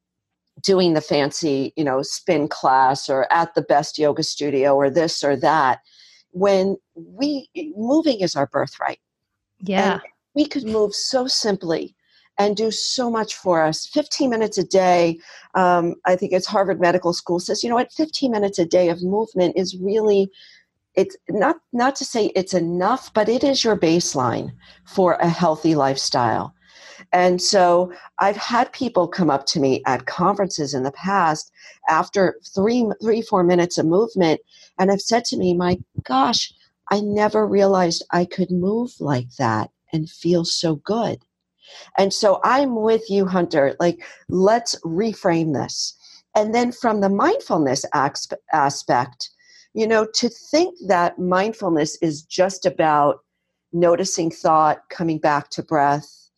[0.61, 5.23] doing the fancy you know spin class or at the best yoga studio or this
[5.23, 5.79] or that
[6.31, 8.99] when we moving is our birthright.
[9.59, 9.93] Yeah.
[9.93, 10.01] and
[10.35, 11.95] we could move so simply
[12.37, 13.85] and do so much for us.
[13.85, 15.19] 15 minutes a day,
[15.55, 18.89] um, I think it's Harvard Medical School says, you know what, 15 minutes a day
[18.89, 20.29] of movement is really
[20.95, 24.51] it's not not to say it's enough but it is your baseline
[24.85, 26.53] for a healthy lifestyle.
[27.11, 31.51] And so i've had people come up to me at conferences in the past
[31.89, 34.39] after three three four minutes of movement
[34.79, 36.53] and have said to me my gosh
[36.91, 41.23] i never realized i could move like that and feel so good
[41.97, 43.75] and so I'm with you, Hunter.
[43.79, 45.95] Like, let's reframe this.
[46.35, 49.29] And then from the mindfulness aspect,
[49.73, 53.19] you know, to think that mindfulness is just about
[53.71, 56.29] noticing thought, coming back to breath,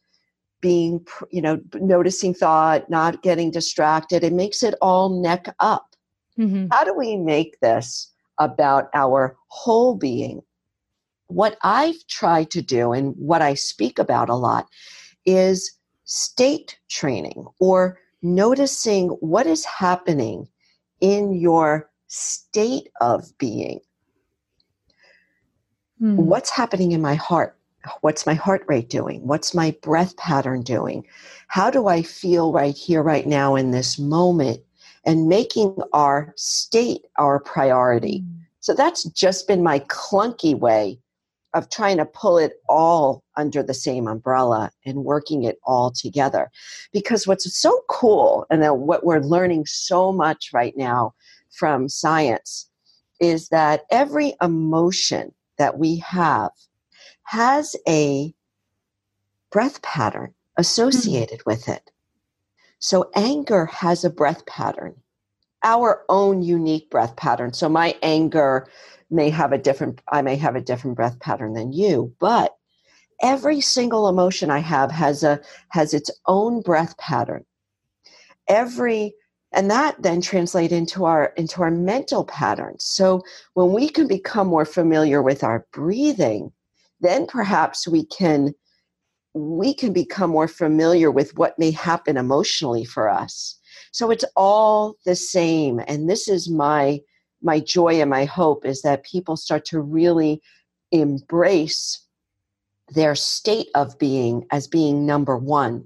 [0.62, 5.96] being, you know, noticing thought, not getting distracted, it makes it all neck up.
[6.40, 6.68] Mm-hmm.
[6.72, 10.42] How do we make this about our whole being?
[11.28, 14.68] What I've tried to do and what I speak about a lot
[15.26, 15.72] is
[16.04, 20.48] state training or noticing what is happening
[21.02, 23.80] in your state of being.
[26.00, 26.18] Hmm.
[26.18, 27.58] What's happening in my heart?
[28.02, 29.26] What's my heart rate doing?
[29.28, 31.06] What's my breath pattern doing?
[31.48, 34.62] How do I feel right here, right now, in this moment?
[35.06, 38.22] and making our state our priority.
[38.22, 38.46] Mm.
[38.60, 41.00] So that's just been my clunky way
[41.56, 46.52] of trying to pull it all under the same umbrella and working it all together.
[46.94, 51.14] Because what's so cool, and what we're learning so much right now
[51.58, 52.70] from science,
[53.20, 56.52] is that every emotion that we have
[57.24, 58.34] has a
[59.50, 61.50] breath pattern associated mm-hmm.
[61.50, 61.90] with it.
[62.80, 64.96] So anger has a breath pattern,
[65.66, 67.52] our own unique breath pattern.
[67.52, 68.68] So my anger
[69.10, 72.56] may have a different I may have a different breath pattern than you, but
[73.22, 77.46] every single emotion I have has a has its own breath pattern.
[78.48, 79.16] Every
[79.52, 82.86] and that then translate into our into our mental patterns.
[82.86, 83.24] So
[83.56, 86.52] when we can become more familiar with our breathing,
[87.02, 88.54] then perhaps we can
[89.34, 93.60] we can become more familiar with what may happen emotionally for us.
[93.96, 95.80] So it's all the same.
[95.88, 97.00] And this is my
[97.42, 100.42] my joy and my hope is that people start to really
[100.92, 102.06] embrace
[102.90, 105.86] their state of being as being number one.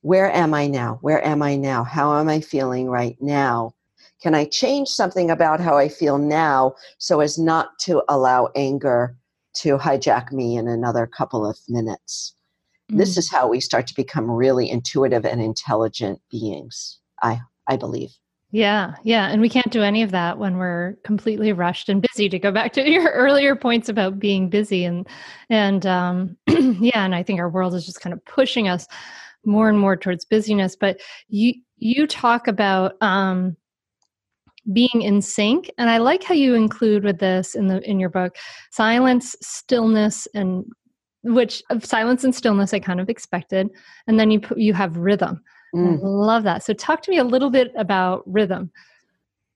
[0.00, 0.96] Where am I now?
[1.02, 1.84] Where am I now?
[1.84, 3.74] How am I feeling right now?
[4.22, 9.18] Can I change something about how I feel now so as not to allow anger
[9.56, 12.34] to hijack me in another couple of minutes?
[12.90, 13.00] Mm-hmm.
[13.00, 18.10] This is how we start to become really intuitive and intelligent beings, I, I believe.
[18.50, 19.30] Yeah, yeah.
[19.30, 22.52] And we can't do any of that when we're completely rushed and busy to go
[22.52, 25.08] back to your earlier points about being busy and
[25.50, 28.86] and um yeah, and I think our world is just kind of pushing us
[29.44, 30.76] more and more towards busyness.
[30.76, 33.56] But you you talk about um
[34.72, 38.08] being in sync and i like how you include with this in the in your
[38.08, 38.34] book
[38.70, 40.64] silence stillness and
[41.24, 43.68] which of silence and stillness I kind of expected,
[44.06, 45.40] and then you you have rhythm.
[45.74, 45.98] Mm.
[45.98, 46.62] I love that.
[46.62, 48.70] So talk to me a little bit about rhythm.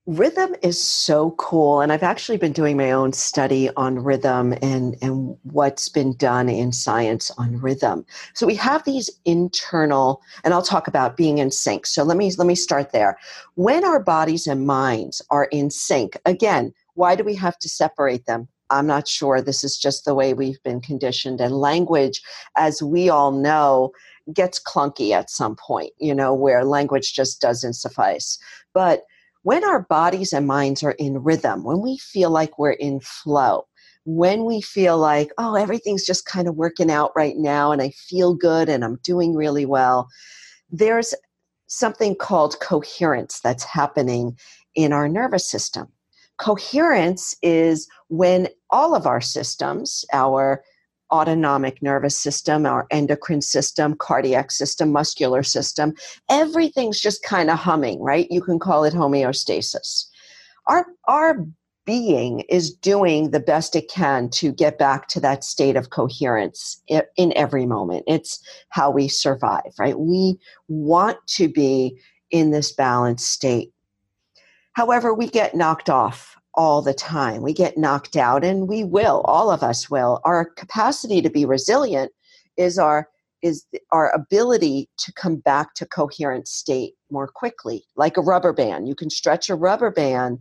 [0.06, 4.96] Rhythm is so cool, and I've actually been doing my own study on rhythm and
[5.02, 8.06] and what's been done in science on rhythm.
[8.32, 11.86] So we have these internal, and I'll talk about being in sync.
[11.86, 13.18] So let me let me start there.
[13.56, 18.24] When our bodies and minds are in sync, again, why do we have to separate
[18.24, 18.48] them?
[18.70, 19.40] I'm not sure.
[19.42, 21.40] This is just the way we've been conditioned.
[21.40, 22.22] And language,
[22.56, 23.92] as we all know,
[24.32, 28.38] gets clunky at some point, you know, where language just doesn't suffice.
[28.74, 29.02] But
[29.42, 33.66] when our bodies and minds are in rhythm, when we feel like we're in flow,
[34.04, 37.90] when we feel like, oh, everything's just kind of working out right now and I
[37.90, 40.08] feel good and I'm doing really well,
[40.70, 41.14] there's
[41.66, 44.36] something called coherence that's happening
[44.74, 45.88] in our nervous system.
[46.38, 50.62] Coherence is when all of our systems, our
[51.10, 55.94] autonomic nervous system, our endocrine system, cardiac system, muscular system,
[56.28, 58.26] everything's just kind of humming, right?
[58.30, 60.06] You can call it homeostasis.
[60.66, 61.46] Our, our
[61.86, 66.82] being is doing the best it can to get back to that state of coherence
[67.16, 68.04] in every moment.
[68.06, 69.98] It's how we survive, right?
[69.98, 70.38] We
[70.68, 71.98] want to be
[72.30, 73.72] in this balanced state.
[74.74, 77.42] However, we get knocked off all the time.
[77.42, 80.20] We get knocked out, and we will, all of us will.
[80.24, 82.12] Our capacity to be resilient
[82.56, 83.08] is our
[83.40, 88.88] is our ability to come back to coherent state more quickly like a rubber band
[88.88, 90.40] you can stretch a rubber band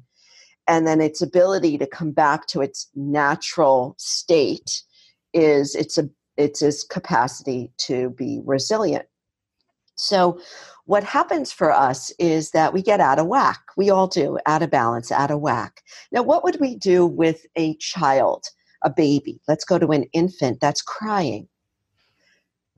[0.68, 4.82] and then its ability to come back to its natural state
[5.34, 9.06] is its a it's its capacity to be resilient
[9.98, 10.40] so
[10.86, 13.60] what happens for us is that we get out of whack.
[13.76, 15.82] We all do, out of balance, out of whack.
[16.14, 18.46] Now, what would we do with a child,
[18.84, 19.42] a baby?
[19.50, 21.50] Let's go to an infant that's crying.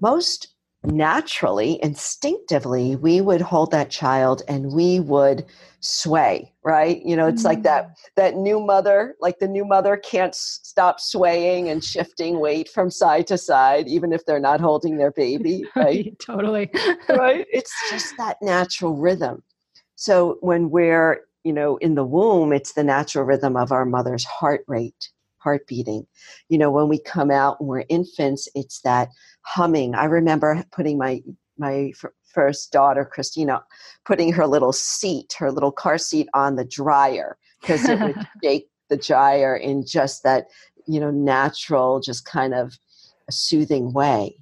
[0.01, 0.47] Most
[0.83, 5.45] naturally, instinctively, we would hold that child and we would
[5.81, 7.01] sway, right?
[7.05, 7.47] You know, it's mm-hmm.
[7.47, 7.95] like that mm.
[8.15, 12.89] that new mother, like the new mother can't s- stop swaying and shifting weight from
[12.89, 16.17] side to side even if they're not holding their baby, right?
[16.19, 16.69] totally.
[17.09, 17.45] right?
[17.51, 19.43] It's just that natural rhythm.
[19.95, 24.25] So when we're, you know, in the womb, it's the natural rhythm of our mother's
[24.25, 25.09] heart rate
[25.39, 26.05] heart beating.
[26.49, 29.09] You know, when we come out and we're infants, it's that
[29.41, 29.95] humming.
[29.95, 31.21] I remember putting my
[31.57, 33.63] my f- first daughter, Christina,
[34.05, 38.69] putting her little seat, her little car seat on the dryer because it would shake
[38.89, 40.47] the dryer in just that,
[40.87, 42.77] you know, natural, just kind of
[43.29, 44.37] soothing way.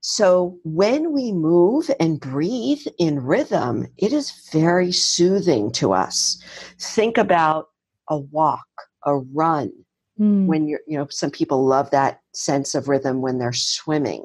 [0.00, 6.42] So when we move and breathe in rhythm, it is very soothing to us.
[6.78, 7.68] Think about
[8.08, 8.66] a walk,
[9.06, 9.72] a run,
[10.18, 10.46] mm.
[10.46, 14.24] when you're you know some people love that sense of rhythm when they're swimming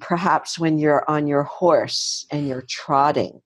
[0.00, 3.40] perhaps when you're on your horse and you're trotting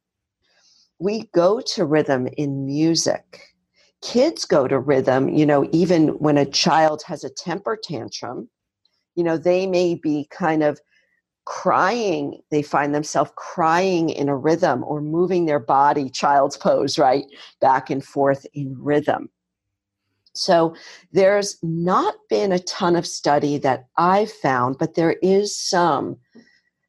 [0.99, 3.42] we go to rhythm in music.
[4.03, 8.49] Kids go to rhythm, you know, even when a child has a temper tantrum,
[9.14, 10.80] you know, they may be kind of
[11.44, 12.40] crying.
[12.51, 17.24] They find themselves crying in a rhythm or moving their body, child's pose, right,
[17.61, 19.30] back and forth in rhythm.
[20.39, 20.74] So
[21.12, 26.16] there's not been a ton of study that I've found, but there is some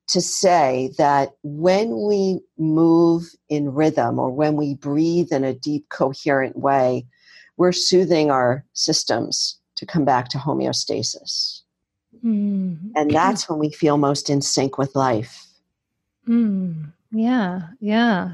[0.10, 5.88] to say that when we move in rhythm or when we breathe in a deep,
[5.90, 7.06] coherent way,
[7.58, 11.62] we're soothing our systems to come back to homeostasis.
[12.24, 12.92] Mm.
[12.96, 15.46] And that's when we feel most in sync with life.
[16.28, 16.92] Mm.
[17.12, 18.34] Yeah, yeah.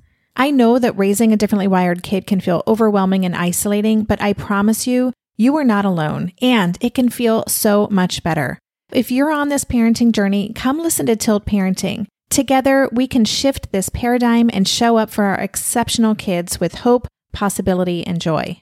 [0.35, 4.33] I know that raising a differently wired kid can feel overwhelming and isolating, but I
[4.33, 8.57] promise you, you are not alone, and it can feel so much better.
[8.91, 12.07] If you're on this parenting journey, come listen to Tilt Parenting.
[12.29, 17.07] Together, we can shift this paradigm and show up for our exceptional kids with hope,
[17.33, 18.61] possibility, and joy.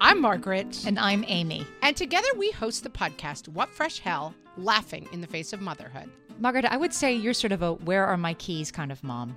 [0.00, 0.84] I'm Margaret.
[0.86, 1.66] And I'm Amy.
[1.82, 6.08] And together we host the podcast, What Fresh Hell Laughing in the Face of Motherhood.
[6.38, 9.36] Margaret, I would say you're sort of a where are my keys kind of mom.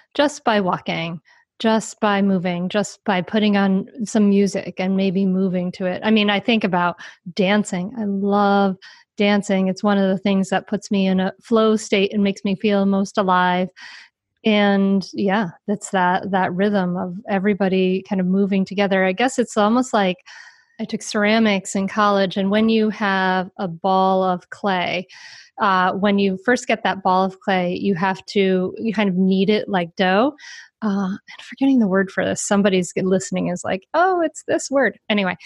[0.13, 1.21] just by walking
[1.61, 6.01] just by moving just by putting on some music and maybe moving to it.
[6.03, 6.95] I mean i think about
[7.35, 7.93] dancing.
[7.97, 8.77] I love
[9.15, 9.67] dancing.
[9.67, 12.55] It's one of the things that puts me in a flow state and makes me
[12.55, 13.69] feel most alive.
[14.43, 19.05] And yeah that's that that rhythm of everybody kind of moving together.
[19.05, 20.17] I guess it's almost like
[20.79, 25.05] i took ceramics in college and when you have a ball of clay
[25.59, 29.15] uh, when you first get that ball of clay, you have to you kind of
[29.15, 30.33] knead it like dough.
[30.81, 34.99] Uh, and forgetting the word for this, somebody's listening is like, oh, it's this word.
[35.09, 35.37] Anyway,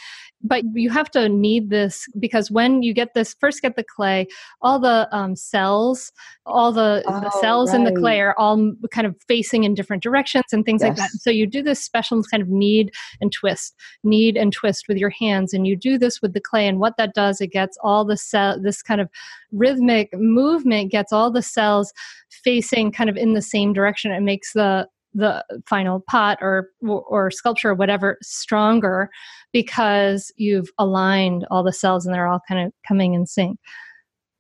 [0.46, 4.28] but you have to knead this because when you get this first get the clay
[4.62, 6.12] all the um, cells
[6.46, 7.80] all the, oh, the cells right.
[7.80, 10.90] in the clay are all kind of facing in different directions and things yes.
[10.90, 14.88] like that so you do this special kind of knead and twist knead and twist
[14.88, 17.48] with your hands and you do this with the clay and what that does it
[17.48, 19.10] gets all the cell this kind of
[19.52, 21.92] rhythmic movement gets all the cells
[22.30, 27.32] facing kind of in the same direction it makes the the final pot or or
[27.32, 29.10] sculpture or whatever stronger
[29.54, 33.58] because you've aligned all the cells and they're all kind of coming in sync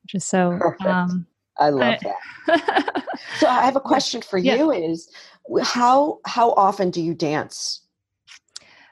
[0.03, 0.85] which is so Perfect.
[0.85, 1.25] Um,
[1.57, 1.99] i love I,
[2.47, 3.05] that
[3.39, 4.55] so i have a question for yeah.
[4.55, 5.09] you is
[5.63, 7.81] how how often do you dance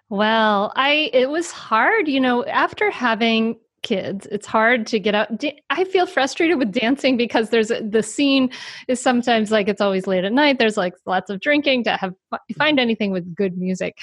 [0.09, 4.27] well i it was hard you know after having kids.
[4.31, 5.43] It's hard to get out.
[5.69, 8.49] I feel frustrated with dancing because there's a, the scene
[8.87, 10.57] is sometimes like it's always late at night.
[10.57, 12.53] There's like lots of drinking to have mm-hmm.
[12.57, 13.95] find anything with good music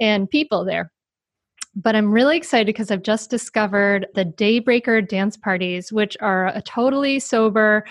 [0.00, 0.92] and people there.
[1.74, 6.60] But i'm really excited because i've just discovered the daybreaker dance parties which are a
[6.60, 7.86] totally sober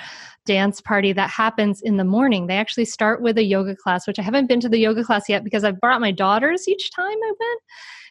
[0.45, 2.45] dance party that happens in the morning.
[2.45, 5.27] They actually start with a yoga class which i haven't been to the yoga class
[5.27, 7.61] yet because i've brought my daughters each time i went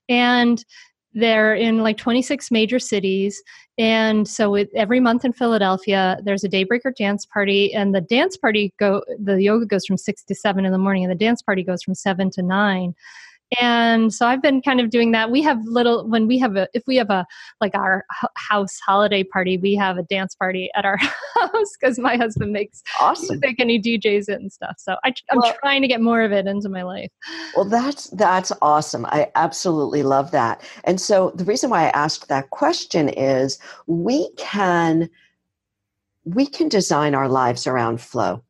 [0.08, 0.64] and
[1.12, 3.42] they're in like 26 major cities.
[3.78, 7.72] And so it, every month in Philadelphia, there's a Daybreaker dance party.
[7.74, 11.04] And the dance party go, the yoga goes from six to seven in the morning,
[11.04, 12.94] and the dance party goes from seven to nine.
[13.60, 15.30] And so i've been kind of doing that.
[15.30, 17.26] We have little when we have a if we have a
[17.60, 18.04] like our
[18.36, 20.96] house holiday party we have a dance party at our
[21.36, 23.38] house because my husband makes awesome.
[23.40, 24.74] music and he djs it and stuff.
[24.78, 27.10] So I, i'm well, trying to get more of it into my life.
[27.56, 29.06] Well that's that's awesome.
[29.06, 30.62] I absolutely love that.
[30.84, 35.10] And so the reason why i asked that question is we can
[36.24, 38.42] we can design our lives around flow.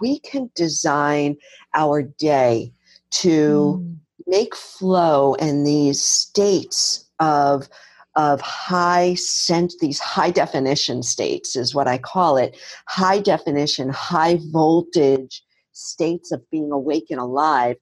[0.00, 1.36] We can design
[1.74, 2.72] our day
[3.10, 3.96] to mm.
[4.30, 7.68] Make flow and these states of
[8.16, 12.56] of high sense these high definition states is what i call it.
[12.88, 17.76] High definition high voltage states of being awake and alive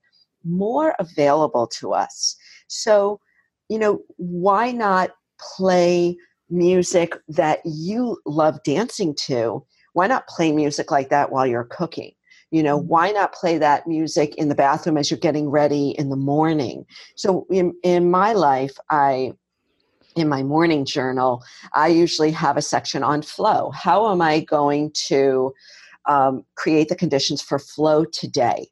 [0.45, 2.37] more available to us.
[2.69, 3.21] So
[3.69, 5.11] you know why not
[5.57, 6.17] play
[6.51, 9.65] music that you love dancing to?
[9.93, 12.13] Why not play music like that while you're cooking
[12.51, 12.89] you know mm-hmm.
[12.89, 16.85] why not play that music in the bathroom as you're getting ready in the morning
[17.17, 19.33] so in, in my life i
[20.17, 21.43] in my morning journal
[21.75, 25.53] i usually have a section on flow how am i going to
[26.07, 28.67] um, create the conditions for flow today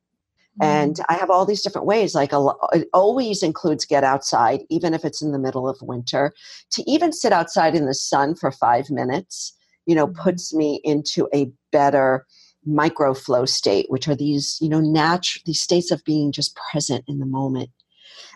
[0.61, 1.13] and mm-hmm.
[1.13, 2.15] I have all these different ways.
[2.15, 6.33] Like a, it always includes get outside, even if it's in the middle of winter.
[6.71, 9.53] To even sit outside in the sun for five minutes,
[9.85, 10.23] you know, mm-hmm.
[10.23, 12.25] puts me into a better
[12.67, 17.05] micro flow state, which are these, you know, natural, these states of being just present
[17.07, 17.71] in the moment.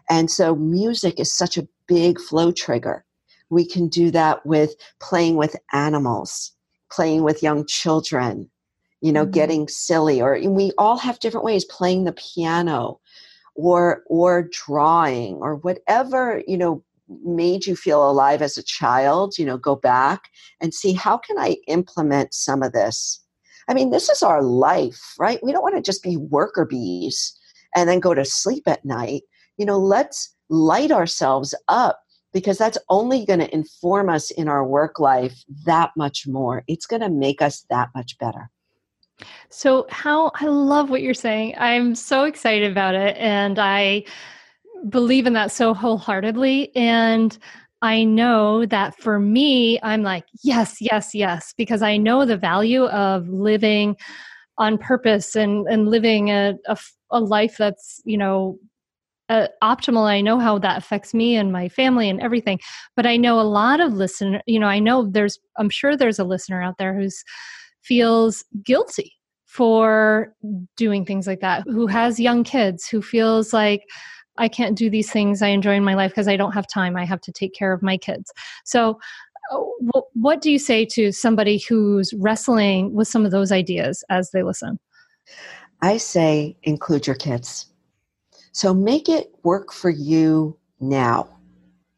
[0.09, 3.05] And so music is such a big flow trigger.
[3.51, 6.53] We can do that with playing with animals,
[6.91, 8.51] playing with young children,
[9.01, 9.33] you know, mm-hmm.
[9.33, 13.01] getting silly, or we all have different ways playing the piano
[13.55, 16.83] or or drawing or whatever, you know,
[17.24, 21.39] made you feel alive as a child, you know, go back and see how can
[21.39, 23.20] I implement some of this
[23.71, 25.39] I mean, this is our life, right?
[25.45, 27.39] We don't want to just be worker bees
[27.77, 29.23] and then go to sleep at night.
[29.59, 32.03] You know, let's light ourselves up
[32.33, 36.64] because that's only going to inform us in our work life that much more.
[36.66, 38.51] It's going to make us that much better.
[39.51, 41.55] So, how I love what you're saying.
[41.57, 43.16] I'm so excited about it.
[43.18, 44.05] And I
[44.89, 46.75] believe in that so wholeheartedly.
[46.75, 47.39] And
[47.83, 52.85] I know that for me, I'm like, yes, yes, yes, because I know the value
[52.87, 53.97] of living
[54.59, 56.76] on purpose and, and living a, a,
[57.11, 58.59] a life that's, you know,
[59.31, 60.07] uh, optimal.
[60.07, 62.59] I know how that affects me and my family and everything.
[62.97, 66.18] But I know a lot of listener, you know, I know there's, I'm sure there's
[66.18, 67.24] a listener out there who's
[67.83, 69.14] feels guilty
[69.47, 70.35] for
[70.76, 73.83] doing things like that, who has young kids, who feels like,
[74.41, 76.97] I can't do these things I enjoy in my life because I don't have time.
[76.97, 78.32] I have to take care of my kids.
[78.64, 78.99] So,
[79.53, 84.30] uh, what do you say to somebody who's wrestling with some of those ideas as
[84.30, 84.78] they listen?
[85.82, 87.66] I say include your kids.
[88.53, 91.28] So make it work for you now.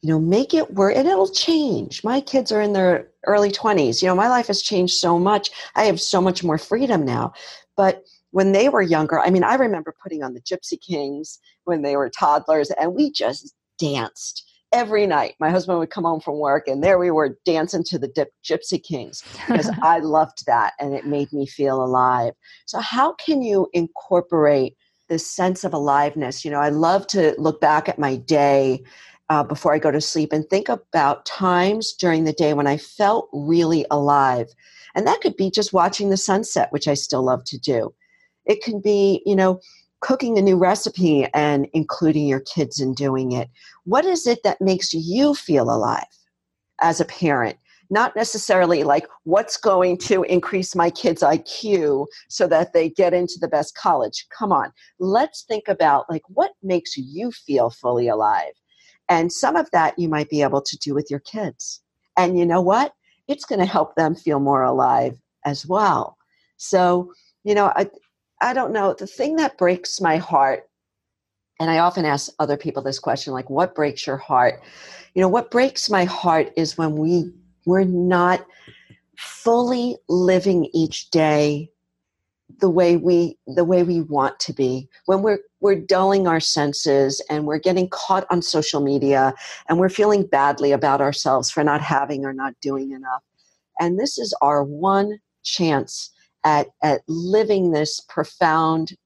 [0.02, 2.02] You know, make it work and it'll change.
[2.02, 4.02] My kids are in their early 20s.
[4.02, 5.50] You know, my life has changed so much.
[5.76, 7.32] I have so much more freedom now.
[7.76, 11.82] But when they were younger, I mean, I remember putting on the Gypsy Kings when
[11.82, 15.34] they were toddlers, and we just danced every night.
[15.38, 18.32] My husband would come home from work, and there we were dancing to the Dip-
[18.42, 22.32] Gypsy Kings because I loved that and it made me feel alive.
[22.66, 24.76] So, how can you incorporate
[25.08, 26.44] this sense of aliveness?
[26.44, 28.82] You know, I love to look back at my day.
[29.28, 32.76] Uh, before I go to sleep, and think about times during the day when I
[32.76, 34.48] felt really alive.
[34.94, 37.94] And that could be just watching the sunset, which I still love to do.
[38.46, 39.60] It can be, you know,
[40.00, 43.48] cooking a new recipe and including your kids in doing it.
[43.84, 46.04] What is it that makes you feel alive
[46.80, 47.56] as a parent?
[47.88, 53.38] Not necessarily like what's going to increase my kids' IQ so that they get into
[53.40, 54.26] the best college.
[54.36, 58.52] Come on, let's think about like what makes you feel fully alive.
[59.08, 61.82] And some of that you might be able to do with your kids.
[62.16, 62.94] And you know what?
[63.28, 66.16] It's going to help them feel more alive as well.
[66.56, 67.12] So,
[67.44, 67.88] you know, I,
[68.42, 68.94] I don't know.
[68.94, 70.68] The thing that breaks my heart,
[71.60, 74.60] and I often ask other people this question, like, what breaks your heart?
[75.14, 77.32] You know, what breaks my heart is when we
[77.64, 78.44] we're not
[79.16, 81.70] fully living each day
[82.60, 87.24] the way we the way we want to be when we're we're dulling our senses
[87.30, 89.32] and we're getting caught on social media
[89.68, 93.22] and we're feeling badly about ourselves for not having or not doing enough
[93.80, 96.11] and this is our one chance
[96.44, 98.96] at, at living this profound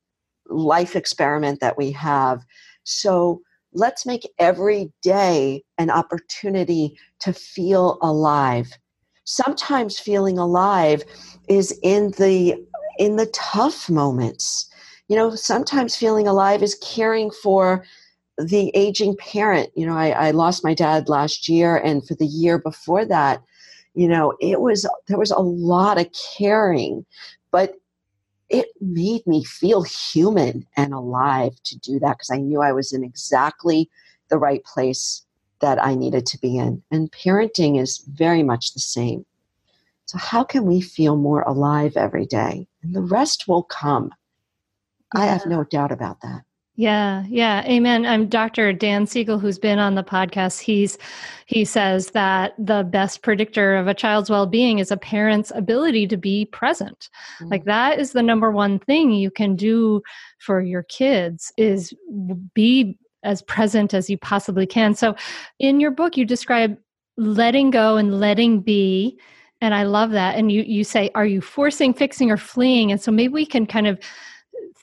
[0.48, 2.44] life experiment that we have.
[2.84, 3.40] So
[3.72, 8.70] let's make every day an opportunity to feel alive.
[9.24, 11.02] Sometimes feeling alive
[11.48, 12.64] is in the
[12.98, 14.70] in the tough moments.
[15.08, 17.84] You know, sometimes feeling alive is caring for
[18.38, 19.70] the aging parent.
[19.74, 23.42] You know, I, I lost my dad last year, and for the year before that,
[23.96, 27.06] you know, it was there was a lot of caring,
[27.50, 27.74] but
[28.50, 32.92] it made me feel human and alive to do that because I knew I was
[32.92, 33.88] in exactly
[34.28, 35.24] the right place
[35.60, 36.82] that I needed to be in.
[36.90, 39.24] And parenting is very much the same.
[40.04, 42.68] So, how can we feel more alive every day?
[42.82, 44.12] And the rest will come.
[45.14, 45.22] Yeah.
[45.22, 46.42] I have no doubt about that.
[46.78, 48.04] Yeah, yeah, amen.
[48.04, 48.70] I'm Dr.
[48.74, 50.60] Dan Siegel, who's been on the podcast.
[50.60, 50.98] He's
[51.46, 56.18] he says that the best predictor of a child's well-being is a parent's ability to
[56.18, 57.08] be present.
[57.36, 57.48] Mm-hmm.
[57.48, 60.02] Like that is the number one thing you can do
[60.38, 61.94] for your kids is
[62.52, 64.94] be as present as you possibly can.
[64.94, 65.16] So,
[65.58, 66.76] in your book, you describe
[67.16, 69.18] letting go and letting be
[69.62, 73.00] and i love that and you you say are you forcing fixing or fleeing and
[73.00, 73.98] so maybe we can kind of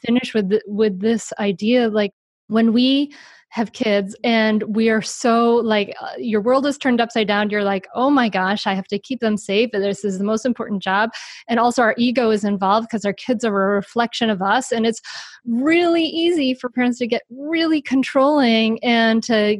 [0.05, 2.11] finish with with this idea like
[2.47, 3.13] when we
[3.49, 7.63] have kids and we are so like uh, your world is turned upside down you're
[7.63, 10.81] like oh my gosh i have to keep them safe this is the most important
[10.81, 11.11] job.
[11.47, 14.85] And also our ego is involved because our kids are a reflection of us and
[14.85, 15.01] it's
[15.45, 19.57] really easy for parents to get really controlling and to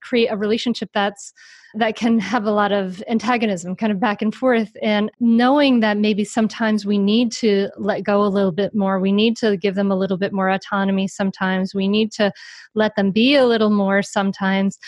[0.00, 1.32] create a relationship that's
[1.74, 4.70] that can have a lot of antagonism kind of back and forth.
[4.82, 9.12] And knowing that maybe sometimes we need to let go a little bit more we
[9.12, 12.32] need to give them a little bit more autonomy sometimes we need to
[12.74, 14.78] let them be a little more sometimes.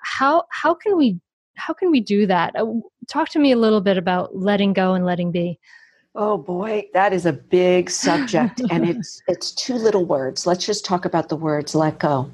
[0.00, 1.18] How how can we
[1.56, 2.54] how can we do that?
[2.56, 2.66] Uh,
[3.08, 5.58] talk to me a little bit about letting go and letting be.
[6.16, 10.46] Oh boy, that is a big subject and it's it's two little words.
[10.46, 12.30] Let's just talk about the words let go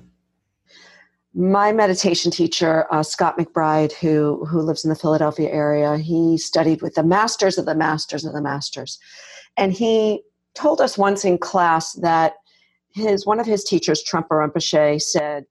[1.35, 6.83] my meditation teacher, uh, Scott McBride, who who lives in the Philadelphia area, he studied
[6.83, 8.99] with the masters of the masters of the masters,
[9.57, 10.22] and he
[10.55, 12.35] told us once in class that
[12.93, 15.45] his one of his teachers, Trungpa Rinpoche, said,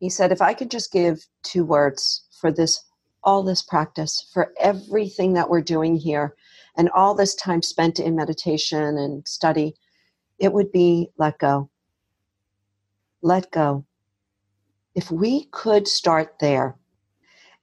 [0.00, 2.84] he said, if I could just give two words for this,
[3.22, 6.34] all this practice, for everything that we're doing here,
[6.76, 9.74] and all this time spent in meditation and study,
[10.40, 11.70] it would be let go.
[13.22, 13.84] Let go
[14.98, 16.76] if we could start there,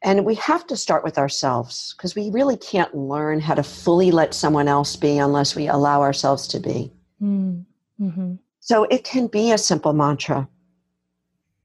[0.02, 4.10] and we have to start with ourselves because we really can't learn how to fully
[4.10, 6.94] let someone else be unless we allow ourselves to be.
[7.22, 7.66] Mm,
[8.00, 8.36] mm-hmm.
[8.62, 10.48] So it can be a simple mantra,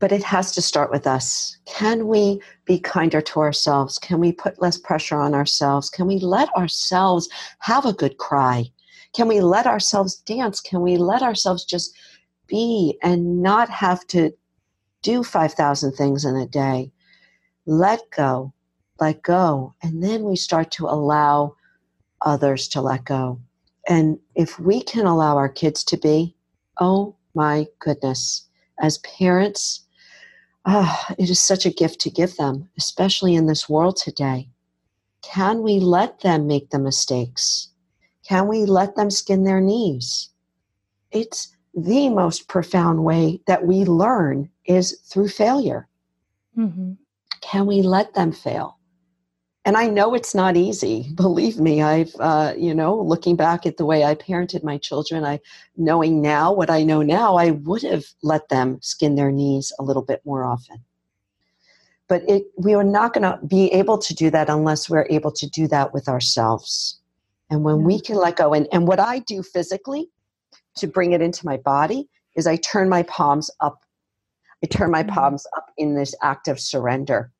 [0.01, 1.57] but it has to start with us.
[1.67, 3.97] Can we be kinder to ourselves?
[3.97, 5.89] Can we put less pressure on ourselves?
[5.89, 7.29] Can we let ourselves
[7.61, 8.65] have a good cry?
[9.13, 10.61] Can we let ourselves dance?
[10.61, 11.97] Can we let ourselves just
[12.49, 14.33] be and not have to
[15.03, 16.91] do 5,000 things in a day.
[17.67, 18.53] Let go,
[19.01, 19.75] let go.
[19.83, 21.57] And then we start to allow
[22.23, 23.41] others to let go.
[23.89, 26.37] And if we can allow our kids to be,
[26.81, 28.47] oh my goodness,
[28.81, 29.85] as parents,
[30.67, 34.49] oh, it is such a gift to give them, especially in this world today.
[35.23, 37.69] Can we let them make the mistakes?
[38.27, 40.31] Can we let them skin their knees?
[41.11, 45.89] It's the most profound way that we learn is through failure.
[46.57, 46.93] Mm-hmm.
[47.41, 48.79] Can we let them fail?
[49.65, 51.11] And I know it's not easy.
[51.15, 55.25] Believe me, I've, uh, you know, looking back at the way I parented my children,
[55.25, 55.41] I,
[55.77, 59.83] knowing now what I know now, I would have let them skin their knees a
[59.83, 60.79] little bit more often.
[62.09, 65.31] But it, we are not going to be able to do that unless we're able
[65.33, 66.99] to do that with ourselves.
[67.51, 70.09] And when we can let go, and, and what I do physically
[70.77, 73.81] to bring it into my body is I turn my palms up.
[74.63, 75.15] I turn my mm-hmm.
[75.15, 77.33] palms up in this act of surrender.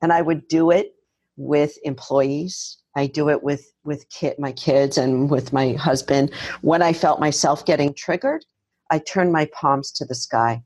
[0.00, 0.94] And I would do it
[1.36, 2.78] with employees.
[2.96, 6.32] I do it with with kid, my kids and with my husband.
[6.60, 8.44] When I felt myself getting triggered,
[8.90, 10.62] I turned my palms to the sky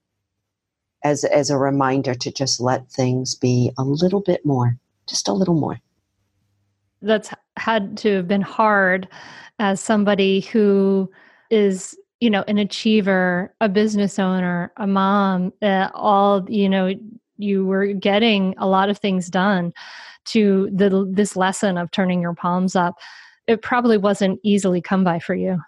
[1.04, 4.76] as as a reminder to just let things be a little bit more,
[5.08, 5.78] just a little more.
[7.02, 9.08] That's had to have been hard
[9.58, 11.10] as somebody who
[11.50, 16.94] is you know an achiever a business owner a mom uh, all you know
[17.38, 19.72] you were getting a lot of things done
[20.26, 22.96] to the this lesson of turning your palms up.
[23.46, 25.60] It probably wasn't easily come by for you.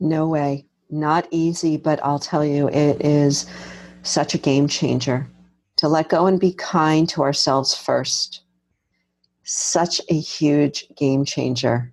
[0.00, 0.66] No way.
[0.90, 3.46] Not easy but i'll tell you it is
[4.02, 5.26] such a game changer
[5.76, 8.42] to let go and be kind to ourselves first.
[9.42, 11.92] Such a huge game changer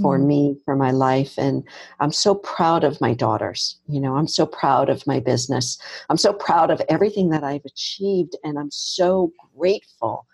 [0.00, 0.26] for mm.
[0.26, 1.34] me, for my life.
[1.38, 1.62] And
[2.00, 3.78] I'm so proud of my daughters.
[3.88, 5.78] You know, I'm so proud of my business.
[6.08, 8.36] I'm so proud of everything that I've achieved.
[8.44, 10.26] And I'm so grateful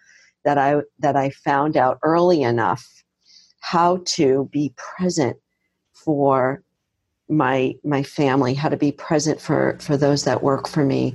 [0.45, 2.87] that I that I found out early enough
[3.61, 5.37] how to be present
[5.93, 6.63] for
[7.29, 11.15] my my family, how to be present for for those that work for me,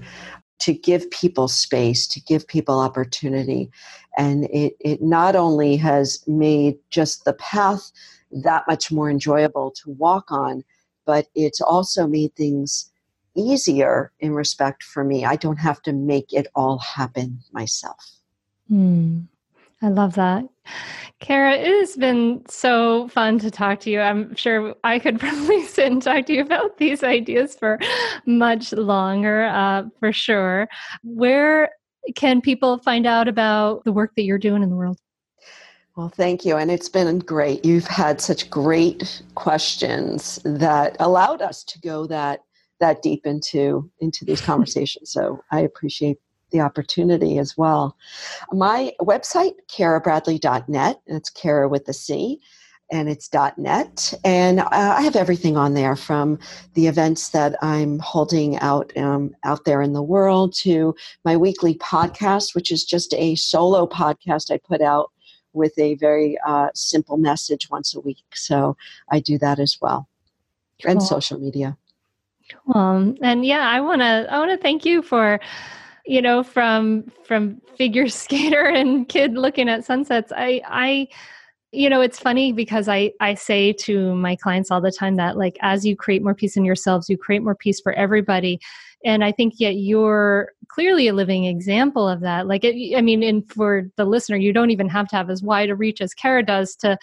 [0.59, 3.71] to give people space, to give people opportunity.
[4.17, 7.91] And it, it not only has made just the path
[8.31, 10.63] that much more enjoyable to walk on,
[11.05, 12.91] but it's also made things
[13.35, 15.25] easier in respect for me.
[15.25, 18.19] I don't have to make it all happen myself.
[18.69, 19.27] Mm,
[19.81, 20.43] I love that.
[21.19, 23.99] Kara, it has been so fun to talk to you.
[23.99, 27.79] I'm sure I could probably sit and talk to you about these ideas for
[28.25, 30.67] much longer, uh, for sure.
[31.03, 31.69] Where
[32.15, 34.99] can people find out about the work that you're doing in the world?
[35.95, 36.55] Well, thank you.
[36.55, 37.65] And it's been great.
[37.65, 42.41] You've had such great questions that allowed us to go that
[42.79, 45.11] that deep into into these conversations.
[45.11, 46.17] So I appreciate
[46.51, 47.95] the opportunity as well.
[48.51, 52.39] My website, karabradley.net, and it's Kara with the C,
[52.91, 56.39] and it's .net, and I have everything on there from
[56.73, 61.75] the events that I'm holding out um, out there in the world to my weekly
[61.75, 65.11] podcast, which is just a solo podcast I put out
[65.53, 68.23] with a very uh, simple message once a week.
[68.33, 68.75] So
[69.11, 70.07] I do that as well,
[70.81, 70.91] cool.
[70.91, 71.77] and social media.
[72.73, 75.39] Um, and yeah, I want to I want to thank you for
[76.05, 81.07] you know from from figure skater and kid looking at sunsets i i
[81.71, 85.37] you know it's funny because i i say to my clients all the time that
[85.37, 88.59] like as you create more peace in yourselves you create more peace for everybody.
[89.05, 92.47] And i think yet you're clearly a living example of that.
[92.47, 95.43] Like it, i mean and for the listener you don't even have to have as
[95.43, 96.97] wide a reach as kara does to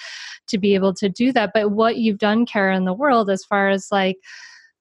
[0.48, 1.52] to be able to do that.
[1.54, 4.18] But what you've done kara in the world as far as like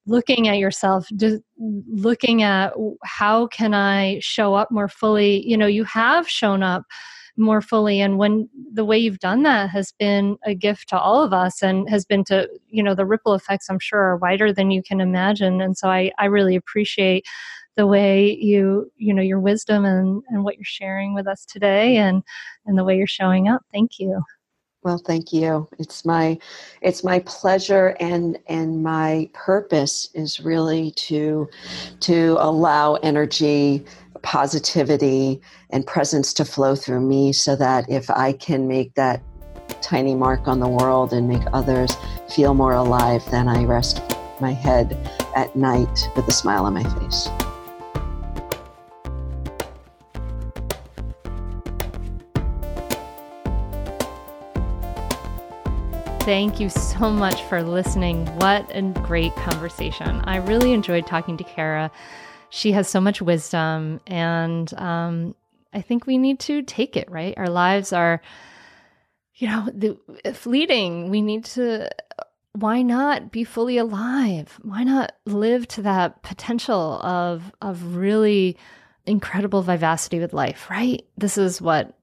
[0.07, 5.47] looking at yourself just looking at how can i show up more fully?
[5.47, 6.83] You know you have shown up
[7.37, 11.21] more fully and when the way you've done that has been a gift to all
[11.21, 14.53] of us and has been to you know the ripple effects i'm sure are wider
[14.53, 17.25] than you can imagine and so i i really appreciate
[17.75, 21.97] the way you you know your wisdom and and what you're sharing with us today
[21.97, 22.23] and
[22.65, 23.61] and the way you're showing up.
[23.71, 24.21] Thank you
[24.85, 25.67] well, thank you.
[25.79, 26.37] It's my
[26.81, 31.49] it's my pleasure and and my purpose is really to
[32.01, 33.83] to allow energy,
[34.21, 39.23] positivity and presence to flow through me so that if I can make that
[39.81, 41.97] tiny mark on the world and make others
[42.29, 44.03] feel more alive, then I rest
[44.39, 44.95] my head
[45.35, 47.27] at night with a smile on my face.
[56.25, 58.25] Thank you so much for listening.
[58.37, 60.21] What a great conversation.
[60.25, 61.91] I really enjoyed talking to Kara.
[62.49, 65.35] She has so much wisdom, and um,
[65.71, 67.35] I think we need to take it, right?
[67.37, 68.23] Our lives are,
[69.35, 71.11] you know, the, fleeting.
[71.11, 71.91] We need to
[72.53, 74.59] why not be fully alive?
[74.63, 78.57] Why not live to that potential of of really
[79.05, 81.05] incredible vivacity with life, right?
[81.19, 81.95] This is what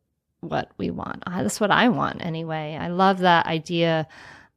[0.42, 1.22] what we want.
[1.26, 2.76] Uh, that's what I want anyway.
[2.78, 4.06] I love that idea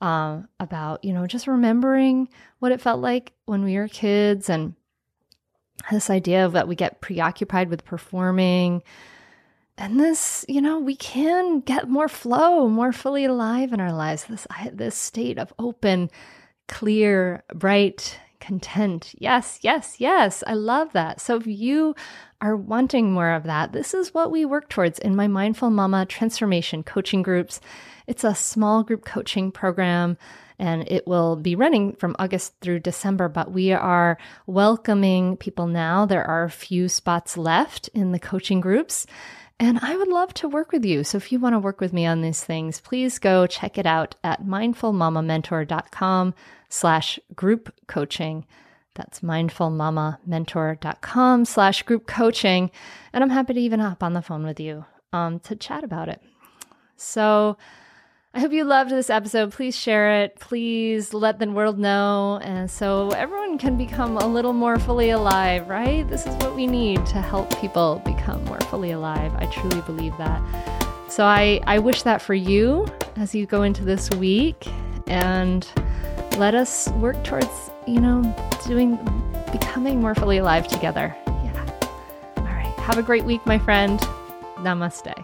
[0.01, 2.27] um, about, you know, just remembering
[2.59, 4.73] what it felt like when we were kids and
[5.91, 8.81] this idea of that we get preoccupied with performing.
[9.77, 14.25] And this, you know, we can get more flow, more fully alive in our lives.
[14.25, 16.09] This, this state of open,
[16.67, 19.15] clear, bright, content.
[19.17, 20.43] Yes, yes, yes.
[20.45, 21.19] I love that.
[21.19, 21.95] So if you
[22.41, 26.05] are wanting more of that, this is what we work towards in my Mindful Mama
[26.05, 27.59] transformation coaching groups.
[28.05, 30.17] It's a small group coaching program
[30.59, 36.05] and it will be running from August through December, but we are welcoming people now.
[36.05, 39.07] There are a few spots left in the coaching groups.
[39.59, 41.03] And I would love to work with you.
[41.05, 43.85] So if you want to work with me on these things, please go check it
[43.85, 46.33] out at mindfulmamamentor.com
[46.67, 48.45] slash group coaching.
[48.95, 52.69] That's mindfulmamamentor.com slash group coaching.
[53.13, 54.83] And I'm happy to even hop on the phone with you
[55.13, 56.21] um, to chat about it.
[56.97, 57.57] So
[58.35, 59.53] I hope you loved this episode.
[59.53, 60.35] Please share it.
[60.41, 62.41] Please let the world know.
[62.43, 66.05] And so everyone can become a little more fully alive, right?
[66.09, 69.33] This is what we need to help people become more fully alive.
[69.37, 70.41] I truly believe that.
[71.09, 74.67] So I, I wish that for you as you go into this week.
[75.07, 75.65] And
[76.37, 78.21] let us work towards, you know,
[78.67, 78.97] doing,
[79.53, 81.15] becoming more fully alive together.
[81.25, 81.79] Yeah.
[82.35, 82.73] All right.
[82.79, 83.97] Have a great week, my friend.
[84.57, 85.23] Namaste.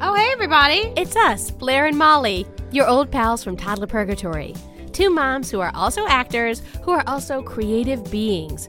[0.00, 0.92] Oh, hey, everybody.
[0.96, 4.56] It's us, Blair and Molly, your old pals from Toddler Purgatory.
[4.92, 8.68] Two moms who are also actors, who are also creative beings,